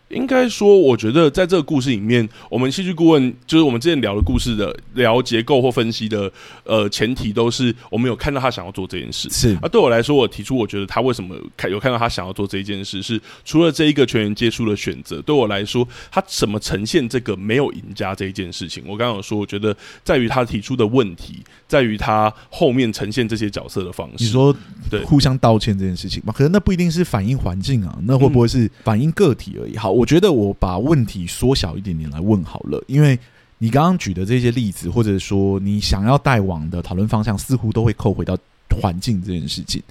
[0.10, 6.32] 应该说，我觉得在这个故事里面，我们戏剧顾问就是我们之前聊的故事的聊结构或分析的
[6.64, 9.30] 呃前提，都是我们有看到他想要做这件事。
[9.30, 18.84] 是啊，对我来说，我提出我觉得他为什么看有看到他想要做这一件事，是除了这一个全员接触的选择，对我来说，他怎么呈现这个没有赢家这一件事情？
[18.88, 24.24] 我刚刚有说，我觉得在于他提出的问题，在于他后面呈现这些角色的方式。
[24.24, 24.56] 你说
[24.90, 26.34] 对，互相道歉这件事情嘛？
[26.36, 29.78] 可能那不一定是反映环境啊，那会不会是反映个体而已？
[29.78, 29.99] 好。
[30.00, 33.20] 我觉得我把问题缩小一点点来问好了，因为
[33.58, 38.38] 你刚刚举的这些例子，或者说你想要带往的讨论方向，似乎都会扣回到
[38.82, 39.84] 环境这件事情。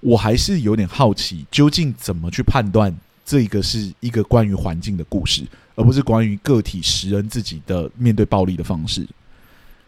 [0.00, 2.92] 我还是有点好奇，究竟怎么去判断
[3.24, 5.44] 这一个是一个关于环境的故事，
[5.76, 9.06] 而不是关于个体食人自己的面对暴力的方式？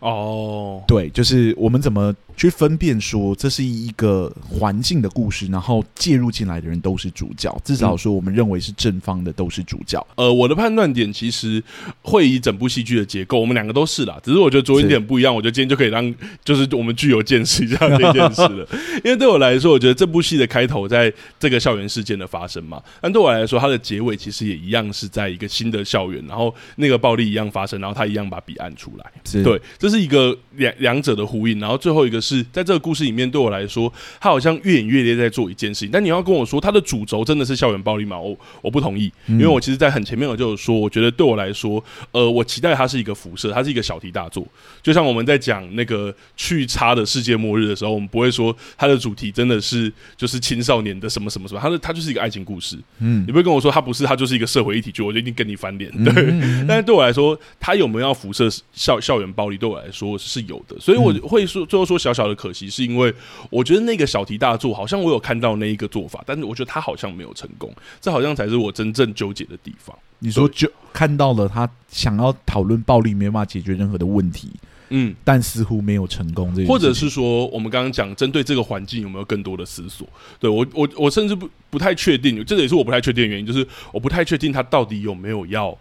[0.00, 10.06] 哦，对，就是我们怎么去分辨说这是一个环境的故事，然后介入进来的人都是主角，至少说我们认为是正方的都是主角。
[10.14, 11.60] 呃，我的判断点其实
[12.02, 15.34] 会以整部戏剧的结构，我们两个都是啦，只是我觉得着眼点不一样。
[15.34, 18.64] 我觉得今天就可以让就是我们具有见识这样的一件事了。
[19.04, 29.04] 因为对我来说，我觉得这部戏的开头在这个校园事件的发生嘛，但对我来说，它的结尾其实也一样是在一个新的校园，然后那个暴力一样发生，然后他一样把笔按出来。
[29.42, 35.90] 对，这是一个两两者的呼应，然后最后一个是在这个故事里面，对我来说，他好像越演越烈在做一件事情。
[35.92, 38.18] 但你要跟我说，他的主轴真的是校园暴力吗？
[38.18, 41.82] 我我不同意，因为我其实，在很前面我就有说，我觉得对我来说，
[42.12, 44.46] 呃，我期待它是一个辐射，它是一个小题大做。
[44.82, 52.76] 就像我们在讲那个去差的世界末日的时候，我们不会说它的主题真的是就是青少年的什么什么什么，它的它就是一个爱情故事。
[52.98, 55.90] 嗯，你不会跟我说它不是，它就是一个社会议题剧，我就一定跟你翻脸。
[56.04, 59.58] 对，嗯嗯嗯，但是对我来说，它有没有要辐射校校园暴力？
[59.58, 60.18] 对我来说。
[60.18, 63.14] 是有的，所以我会说，最后说小小的可惜，是因为
[63.50, 69.96] 我觉得那个小题大做，好像我有看到那一个做法，但是我觉得他好像没有成功，这好像才是我真正纠结的地方。
[70.18, 74.50] 你说就看到了他想要讨论暴力，没办法解决任何的问题，
[74.90, 80.06] 嗯，但似乎没有成功，这或者是说，我们刚刚讲针对这个环境有没有更多的思索？
[80.38, 85.76] 对我，我我甚至不不太确定，这个也是我不太确定的原因，就是我不太确定他到底有没有要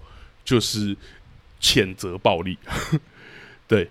[0.46, 0.96] 就是
[1.60, 2.58] 谴责暴力，
[3.68, 3.90] 对。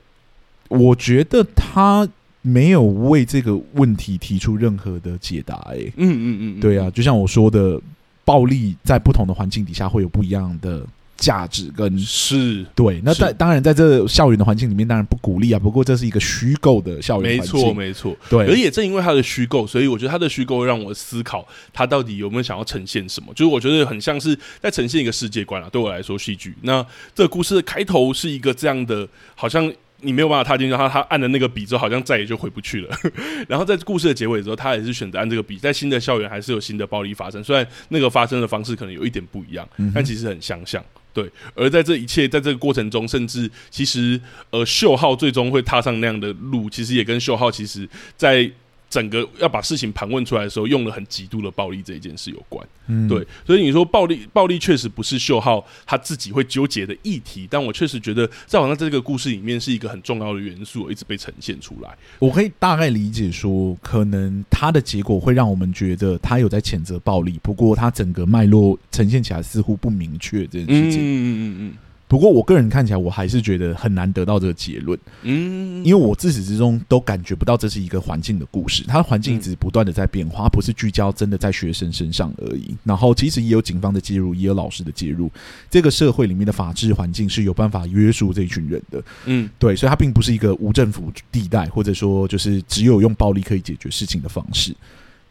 [0.69, 2.09] 我觉得他
[2.43, 5.55] 没有为这个问题提出任何的解答。
[5.71, 7.81] 哎，嗯嗯嗯，对啊，就像我说的，
[8.25, 10.85] 暴力在不同的环境底下会有不一样的
[11.17, 13.01] 价值跟是对。
[13.05, 15.59] 那在当然在这校园的环境里面，当然不鼓励啊。
[15.59, 18.17] 不过这是一个虚构的校园，没错没错。
[18.29, 23.33] 对，而也正因为它的虚构，所以我觉得它的虚构让我思考，它到底有没有想要呈现什么？
[23.35, 25.69] 就是我觉得很像是在呈现一个世界观啊。
[25.71, 29.73] 对我来说，戏剧那这个故事的开头是一个这样的，好像。
[30.03, 32.97] 你没有办法踏进去，他他按了那个笔之后，好像再也就回不去了。
[33.49, 40.85] 然后在故事的结尾之后，他也是选择按这个笔，在新的校园还是有新的暴力发生，虽然那个发生的方式可能有一点不一样，但其实很相像。
[41.17, 47.89] 对，而在这一切在这个过程中，甚至其实呃秀浩最终会踏上那样的路，其实也跟秀浩其实
[48.19, 48.51] 在。
[48.89, 61.91] 整个要把事情盘问出来的时候，用了很极度的暴力这一件事有关，嗯，对，所以你说暴力，暴力确实不是秀浩他自己会纠结的议题，但我确实觉得在好像这个故事里面是一个很重要的元素，一直被呈现出来。
[62.21, 71.01] 我可以大概理解说，可能他的结果会让我们觉得他有在谴责暴力，不过他整个脉络呈现起来似乎不明确这件事情。
[71.01, 71.75] 嗯嗯嗯嗯。
[72.09, 74.97] 不过，我个人看起来，我还是觉得很难得到这个结论。
[75.23, 82.77] 嗯，因为我自始至终都感觉不到这是一个环境的故事，它的环境一直不断的在变化，它不是聚焦真的在学生身上而已。
[82.85, 85.29] 然后，其实也有警方的介入，也有老师的介入。
[85.69, 89.03] 这个社会里面的法治环境是有办法约束这一群人的。
[89.25, 94.73] 嗯，对，所以它并不是一个无政府地带，或者说就是只有用暴力可以解决事情的方式。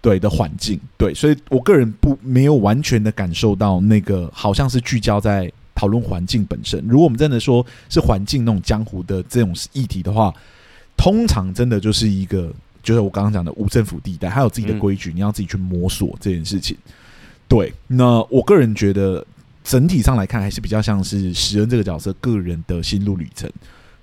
[0.02, 5.50] 对的环境，对，所以我个人不没有完全的感受到那个好像是聚焦在。
[5.76, 10.34] 讨论环境本身，如果我们真的说是环境那种江湖的这种议题的话，
[10.96, 12.50] 通常真的就是一个，
[12.82, 16.78] 就是我刚刚讲的无政府地带，还有自己的规矩，你要自己去摸索这件事情。
[17.50, 19.24] 对，那我个人觉得
[19.66, 23.52] 整体上来看，还是比较像是史恩这个角色个人的心路旅程。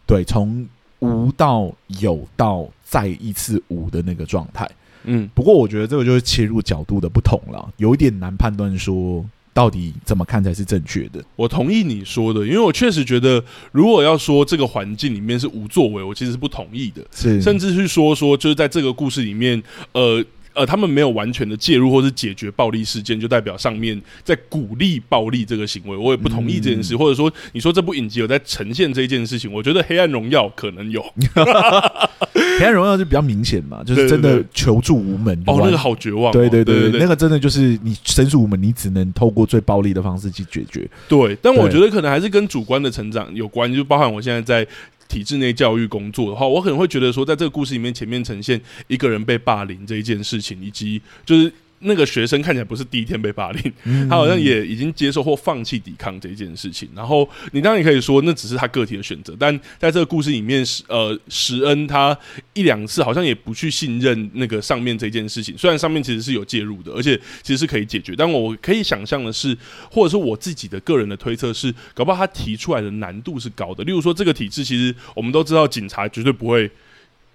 [0.07, 0.69] 对，从
[0.99, 4.71] 无到有到再一次无的那个状态。
[5.05, 9.25] 嗯，不过我觉得这个就是切入角度的不同了，有一点难判断说。
[9.55, 11.23] 到底怎么看才是正确的？
[11.37, 17.03] 我同意你说的，因为我确实觉得，如果要说这个环境里面是无作为，我其实是不同意的。
[17.15, 20.25] 是，甚至是说说，就是在这个故事里面，呃
[20.55, 26.95] 呃，他们没有完全的介入或是解决暴力事件，就代表上面在鼓励暴力这个行为，我也不同意这件事。
[26.95, 31.03] 嗯、或者说，你说这部影集有在呈现这件事情，我觉得《黑暗荣耀》可能有。
[32.63, 36.33] 黑暗荣耀就比较明显嘛，就是真的求助无门哦，那个好绝望。
[36.33, 40.89] 对对对对，那个真的就是你申诉无门，你只能透过最暴力的方式去解决。
[41.09, 44.65] 对，但我觉得可能还是跟主观的成长有关，就包含我现在在
[45.09, 51.53] 体制内教育工作的话，我可能会觉得说，在这个故事里面，前面呈现一个人被霸凌这一件事情，以及就是。
[51.83, 56.89] 那个学生看起来不是第一天被霸凌，他好像也已经接受或放弃抵抗这一件事情。
[56.95, 59.37] 然后你当然也可以说，那只是他个体的选择。
[59.39, 62.17] 但在这个故事里面，呃，石恩他
[62.55, 65.57] 一两次好像也不去信任那个上面这件事情。
[65.59, 68.15] 虽然上面其实是有介入的，而且其实是可以解决。
[68.17, 69.57] 但我可以想象的是，
[69.91, 73.83] 或者说我自己的个人的推测是，搞不好他提出来的难度是高的。
[73.85, 76.71] 例如说，这个体制其实我们都知道，警察绝对不会。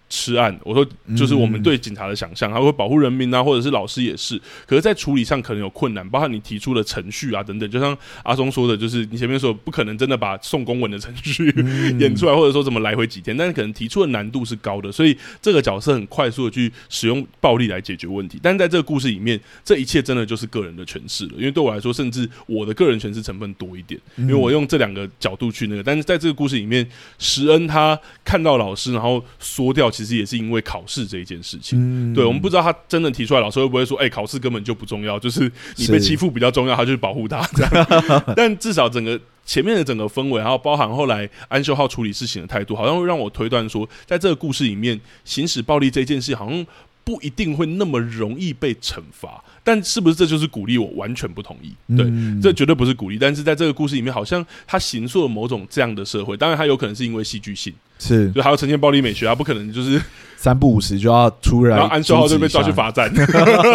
[0.09, 0.85] 吃案，我说
[1.17, 4.39] 就是我们对警察的想象，他会保护人民啊，或者是老师也是。
[4.65, 7.69] 可是，在处理上可能有困难，包括你提出的程序啊等等。
[7.69, 11.53] 就像阿松说的，就是你前面说不可能真的把送公文的程序
[11.99, 18.39] 演出来，或者说怎么来回几天，但是可能提出的难度是高的，所以这个角色很快速的去使用暴力来解决问题。
[18.41, 21.33] 但是在这个故事里面，这一切真的就是个人的诠释了。
[21.35, 25.83] 因为对我来说，甚至我的个人诠释成分多一点，因为我用这两个角度去那个。
[25.83, 26.87] 但是在这个故事里面，
[27.19, 29.91] 石恩他看到老师，然后缩掉。
[29.97, 38.23] 其实也是因为考试这一件事情，嗯、对，我们不知道他真的提出来，老师会不会说，哎、欸，考试根本就不重要，就是你被欺负比较重要，他就是保护他这样。
[38.37, 46.63] 但至少整个前面的整个氛围，然后包含后来安秀浩处理事情的态度，好像会让我推断说，在这个故事里面，行使暴力这件事，好像
[47.07, 49.41] 不一定会那么容易被惩罚。
[49.63, 50.77] 但是不是这就是鼓励？
[50.77, 51.71] 我完全不同意。
[51.95, 53.17] 对，嗯、这绝对不是鼓励。
[53.17, 56.35] 但是在这个故事里面，好像他形塑了某种这样的社会。
[56.35, 60.01] 当然，他有可能是因为戏剧性，是就还要呈现暴力美学，他不可能就是
[60.35, 63.09] 三不五时就要出来，然后安秀浩就被抓去罚站，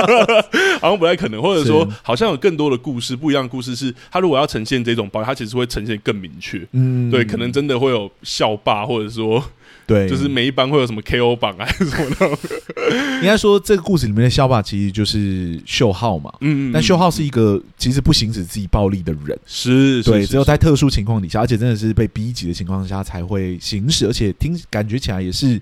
[0.80, 1.40] 好像不太可能。
[1.40, 6.66] 或者说，好像有更多的故事，不一样的故事是，他如果要呈现这种暴力，他其实会呈现更明确。
[6.72, 9.42] 嗯，对，可能真的会有校霸，或者说。
[9.92, 12.38] 对，就是每一班会有什么 KO 榜啊，什么的。
[13.22, 16.32] 应该说，这个故事里面的肖霸其实就是秀浩嘛。
[16.40, 25.60] 嗯，嗯，但秀浩是一个其实不行使自己暴力的人，是，对，只有在特殊情况底下，而且真的是被逼急的情况下才会行使，而且听感觉起来也是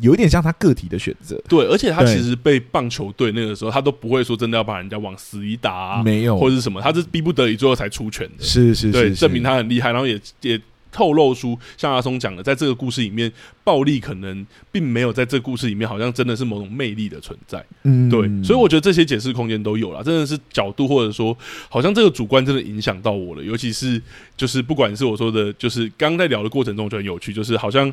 [0.00, 1.40] 有一点像他个体的选择。
[1.48, 8.44] 对，而且他其实被棒球队那个时候，他都不会说真的要把人家往死里打啊，没有或者是什么，他是逼不得已最后才出拳的。
[8.44, 10.60] 是是是，对，证明他很厉害，然后也也。
[10.96, 13.30] 透露出像阿松讲的，在这个故事里面，
[13.62, 17.62] 暴力可能并没有在这个故事里面，好像真的是某种魅力的存在。
[17.82, 21.36] 嗯，对，所以我觉得这些解释空间都有了，真的是角度或者说，
[21.68, 23.42] 好像这个主观真的影响到我了。
[23.42, 24.00] 尤其是
[24.38, 27.92] 就是不管是我说的，就是刚在聊的过程中就很有趣，就是好像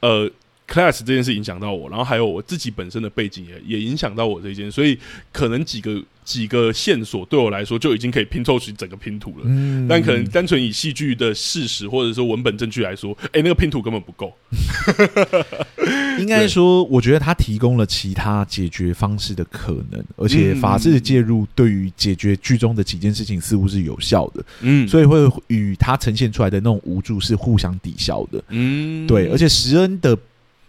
[0.00, 0.30] 呃。
[0.68, 4.98] Class 这件事影响到我，然后还有我自己本身的背景也也影响到我这一件，所以
[5.32, 9.44] 可能几个几个线索对我来说就已经可以拼凑起整个拼图了。
[9.44, 14.32] 嗯，但可能单纯以戏剧的事实或者说文本证据来说，哎，那个拼图根本不够。
[16.20, 24.44] 应该说，我觉得他提供了其他解决方式的可能，而且法治的介入对于解决剧中的几件事情似乎是有效的。
[24.60, 25.16] 嗯，所以会
[25.46, 28.44] 与他呈现出来的那种无助是互相抵消的。
[28.48, 30.18] 嗯，对，而且石恩的。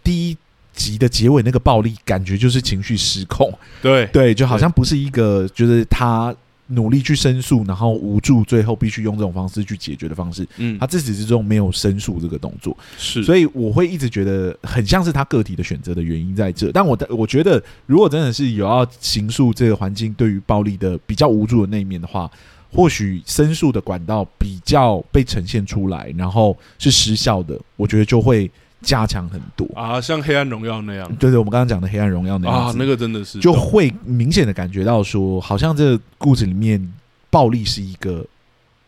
[0.02, 0.36] 第一
[0.72, 6.34] 集的结尾那个暴力感觉就是情绪失控，对对，就好像不是一个就是他
[6.68, 10.46] 努力去申诉，然后无助，最后必须用这种方式去解决的方式。
[10.56, 16.70] 嗯，他自始至终没有申诉这个动作，是，所以我会一直觉得很像是他个体的选择的原因在这。
[16.70, 22.30] 但我我觉得，如果真的是有要形塑这个环境对于暴力的比较无助的那一面的话，
[22.72, 28.50] 或许申诉的管道比较被呈现出来，然后是失效的，我觉得就会。
[28.82, 29.66] 加强很多。
[29.74, 33.38] 啊，像《黑暗荣耀》那样，对对，我们刚刚讲的《黑暗荣耀》那样啊，那个真的是。
[33.38, 36.92] 就会明显的感觉到说，好像这个故事里面
[37.30, 38.24] 暴力是一个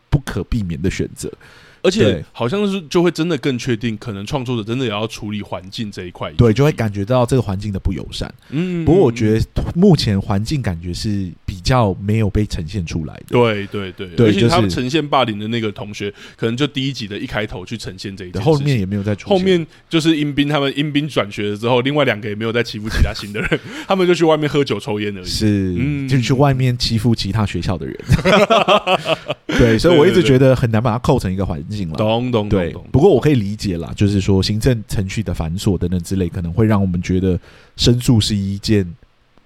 [0.09, 1.31] 不可避免的选择。
[1.83, 8.33] 而且好像是就会真的更确定，可能创作者真的也要处理环境这一块，对，就会感觉到这个环境的不友善。
[8.49, 13.23] 嗯，不过我觉得目前环境感觉是比较没有被呈现出来的。
[13.27, 19.37] 对对对，而且他们呈现霸凌的那个同学，可能就第一集的一开头去呈现这一点，后面也没有再出现。
[19.37, 25.25] 后面就是阴兵他们阴兵转学了之后，另外两个也没有再欺负其他新的人， 他们就去外面喝酒抽烟而已。
[25.25, 27.97] 是，嗯，就去外面欺负其他学校的人。
[29.59, 31.61] 对，所以我一直觉得很难把它扣成一个环
[31.97, 32.49] 懂懂。
[32.49, 37.39] 对，不过我可以理解啦，就是说行政程序的繁琐等等之类，可能会让我们觉得
[37.75, 38.85] 申诉是一件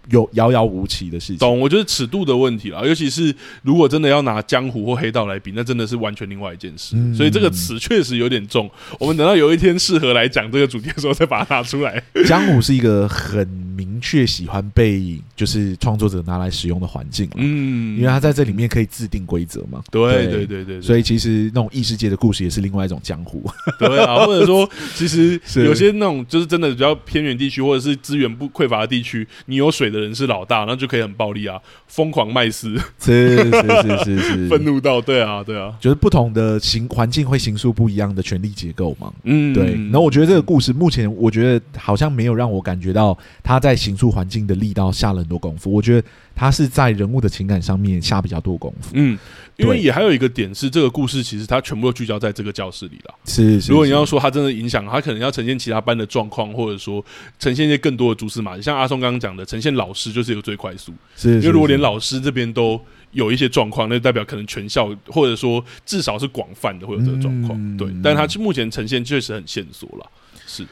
[0.09, 1.37] 有遥遥无期的事情。
[1.37, 6.95] 懂，我觉得尺度的问题啦，尤其是如果真的要拿江湖或黑道来比，那真的是完全另外一件事。
[6.95, 8.69] 嗯、所以这个词确实有点重。
[8.99, 12.01] 我们等到有一天适合来讲这个主题的时候，再把它拿出来。
[12.25, 19.83] 江湖是一个很明确喜欢被就是创作者拿来使用的环境，嗯，因为他在这里面可以制定规则嘛。
[19.91, 23.43] 对对对对，对，所以其实那种异世界的故事也是另外一种江湖。
[23.77, 29.97] 对啊，或者说 其实有些那种就是真的比较偏远地区或者是资源不匮乏的地区，你有水的。
[29.97, 39.73] 人是老大，那就可以很暴力啊，疯狂卖丝，是是是是是， 愤怒到对啊对啊，就是不同的形环境会形塑不一样的权力结构嘛，嗯，对。
[39.85, 46.07] 然后我觉得这个故事目前，我觉得好像没有让我感觉到他在形塑环境的力道下了很多功夫，我觉得。
[46.39, 49.17] 他是在人物的情感上面下比较多功夫，嗯，
[49.55, 53.15] 因为也还有一个点是，这个故事其实它全部都聚焦在这个教室里了。
[53.25, 57.03] 是，是，如果你要说它真的影响，它可能要呈现其他班的状况，或者说
[57.39, 58.61] 呈现一些更多的蛛丝马迹。
[58.61, 62.79] 像阿松刚刚讲的，呈现老师就是一个最快速，是，是，是，因为如果连老师这边都
[63.13, 67.91] 有一些状况，那代表可能全校或者说至少是广泛的会有这个状况，嗯、对。
[68.03, 70.05] 但它目前呈现确实很线索了。
[70.45, 70.63] 是，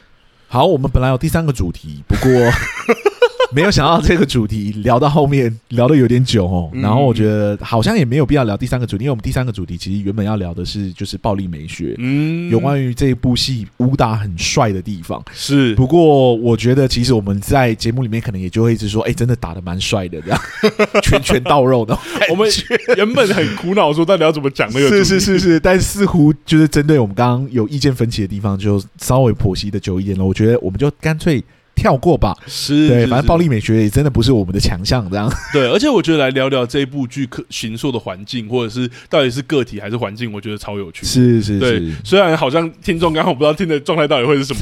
[0.46, 2.30] 好，我们本来有第三个主题，不过。
[3.52, 15.74] 没有想到这个主题聊到后面聊的有点久哦，然后我觉得好像也没有必要聊第三个主题，因为我们第三个主题其实原本要聊的是就是暴力美学，嗯，有关于这部戏武打很帅的地方是。
[15.76, 20.40] 不过我觉得其实我们在节目里面可能也就会一直说，哎，真的打的蛮帅的这样，
[21.02, 21.96] 拳拳到肉的。
[22.30, 22.48] 我们
[22.96, 30.24] 原本很苦恼说到底要怎么讲那个，是是是是，但似乎就是针对我们刚刚有意见分歧的地方，就稍微剖析的久一点了。
[30.24, 31.42] 我觉得我们就干脆。
[31.76, 35.30] 跳过吧，是对，反正暴力美学也真的不是我们的强项，这样。
[35.52, 41.04] 对，而且我觉得来聊聊这一部剧可形塑的环境，或者是到底是个体还是环境，我觉得超有趣。
[41.04, 44.60] 是是是，对，虽然好像听众刚刚我不知道听的状态到底会是什么。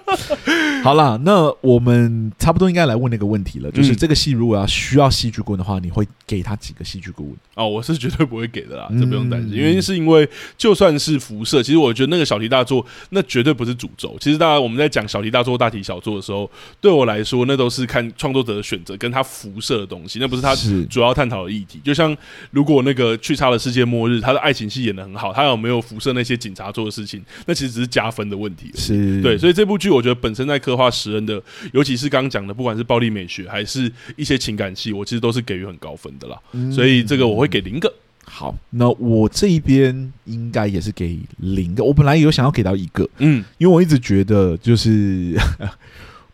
[0.82, 7.36] 好啦，那我们差不多应该来问那个问题了，就是这个戏如果要需要戏剧顾问的话，你会给他几个戏剧顾问？
[7.56, 9.50] 哦，我是绝对不会给的啦，这不用担心。
[9.52, 14.16] 原因是因为就算是辐射，其实我觉得那个小题大做，那绝对不是主轴。
[14.20, 20.54] 其实大家我们在讲小题大做、大题小做的时候，对我来说，那都是看创作者的选择跟他辐射的东西，那不是他
[20.88, 21.80] 主要探讨的议题。
[21.84, 22.16] 就像
[22.50, 28.70] 如果那个去差了世界末日，他的爱情戏演的很好，他有没有辐射那些警察做的事情，那其实只是加分的问题。
[28.74, 31.42] 是对，所以这部剧我觉得本身在刻画石恩的，
[31.72, 36.38] 尤其是刚刚讲的，不管是暴力美学还是一些情感戏，我其实都是给予很高分的啦。
[36.72, 37.92] 所以这个我会给零个。
[38.28, 41.84] 好，那我这一边应该也是给零个。
[41.84, 45.38] 我本来有想要给到一个，嗯，因为我一直觉得就是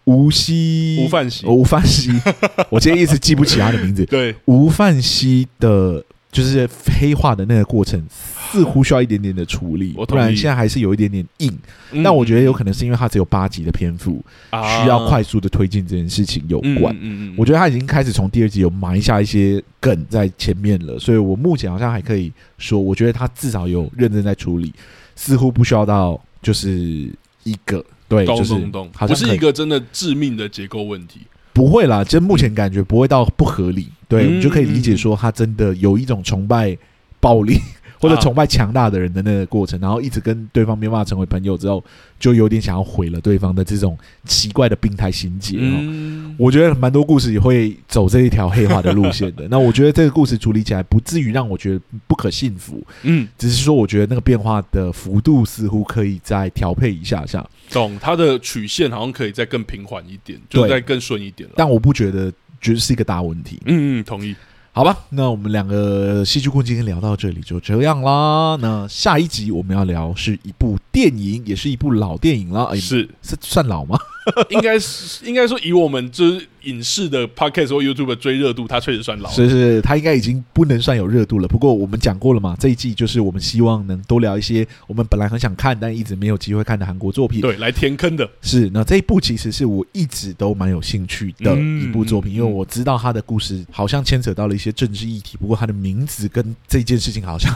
[0.04, 2.10] 吴锡吴范曦吴范曦，
[2.70, 4.04] 我今天一直记不起他的名字。
[4.06, 11.56] 对，吴范西的就是黑化的那个过程似乎需要一点点的处理，不然现在还是有一点点硬。
[11.90, 16.94] 那、嗯、我觉得有可能是因为他只有八集的篇幅，需要快速的推进这件事情有关。
[16.94, 24.72] 嗯嗯嗯、我觉得他已经开始从第二集有埋下一些梗在前面了，所以我目前好像还可以说，我觉得他至少有认真在处理，
[25.14, 27.10] 似乎不需要到就是
[27.44, 31.20] 一个对，咚咚咚就是不是一个真的致命的结构问题。
[31.54, 36.76] 不会啦，就目前感觉不会到不合理，对，我们就可以理解说他真的有一种崇拜
[37.20, 37.58] 暴力
[38.02, 41.82] 或者崇拜强大的人的那个过程，然后一直跟对方没办法成为朋友之后，
[42.18, 45.56] 就有点想要毁了对方的这种奇怪的病态心结。
[45.60, 49.46] 嗯，我觉得蛮多故事也会走这一条黑化的路线的。
[49.50, 57.48] 那我觉得这个故事处理起来不至于让我觉得不可信服，嗯，只是说我觉得那个变化的幅度似乎可以再调配一下下。
[57.70, 61.54] 懂，它的曲线好像可以再更平缓一点，就再更顺一点了。
[61.56, 63.60] 但我不觉得，觉得是一个大问题。
[63.66, 64.34] 嗯嗯，同意。
[64.74, 68.56] 好吧，那我们两个戏剧顾问今天聊到这里就这样啦。
[68.58, 72.64] 那下一集我们要聊是一部电影，也是一部老电影了。
[72.70, 73.98] 欸、是是算老吗？
[74.50, 76.46] 应该是应该说以我们就是。
[76.62, 79.34] 影视的 podcast 或 YouTube 追热度，它确实算老了。
[79.34, 81.48] 是是，它应该已经不能算有热度了。
[81.48, 87.40] 不过我们讲过了嘛，这一季就是我们希望能多聊一些我们本来很想看但一直没有机会看的韩国作品。
[87.40, 88.30] 对，来填坑的。
[88.42, 97.52] 是，那这一部其实是我一直都蛮有兴趣的一部作品，嗯、因为我知道它的故事好像牵扯到了一些政治议题，不过它的名字跟这件事情好像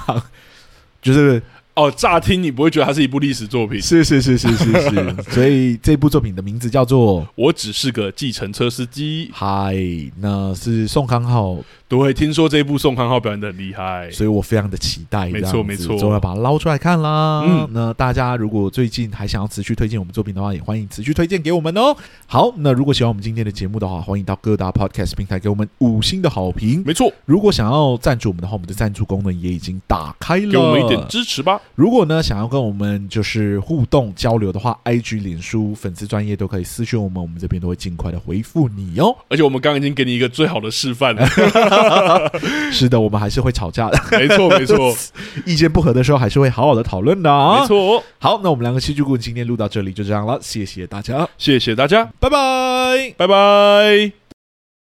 [1.01, 1.41] 就是。
[1.77, 9.31] 哦，乍听你不会觉得它是一部历史作品，是是是是是是，所以这部作品的名字叫做《我只是个计程车司机》。
[9.35, 9.77] 嗨，
[10.19, 11.59] 那是宋康昊。
[11.89, 15.29] 对，听说这一部宋康昊表演的很厉害，所以我非常的期待。
[15.29, 17.45] 没错没错，终于要把它捞出来看啦。
[17.47, 21.97] 嗯，那大家如果最近还想要持续推荐我们作品的话，也欢迎持续推荐给我们哦。
[22.27, 26.83] 好，那如果喜欢我们今天的节目的话，欢迎到各大 Podcast 平台给我们五星的好评。
[26.85, 31.61] 没错，如果想要赞助我们的话，我们的赞助功能也已经打开了，给我们一点支持吧。
[31.77, 39.17] 如果呢想要跟我们就是互动交流的话，IG、脸书粉丝专业都可以私讯我们，我们这边都会尽快的回复你哦。
[39.29, 41.25] 而且我们刚刚已经给你一个最好的示范了。
[42.73, 43.99] 是的，我们还是会吵架的。
[44.13, 44.95] 没错，没错，
[45.45, 47.61] 意见不合的时候还是会好好的讨论的啊。
[47.61, 54.26] 没错，好，那我们两个戏剧顾问今天录到这里就这样了，谢谢大家，谢谢大家，拜拜，拜拜。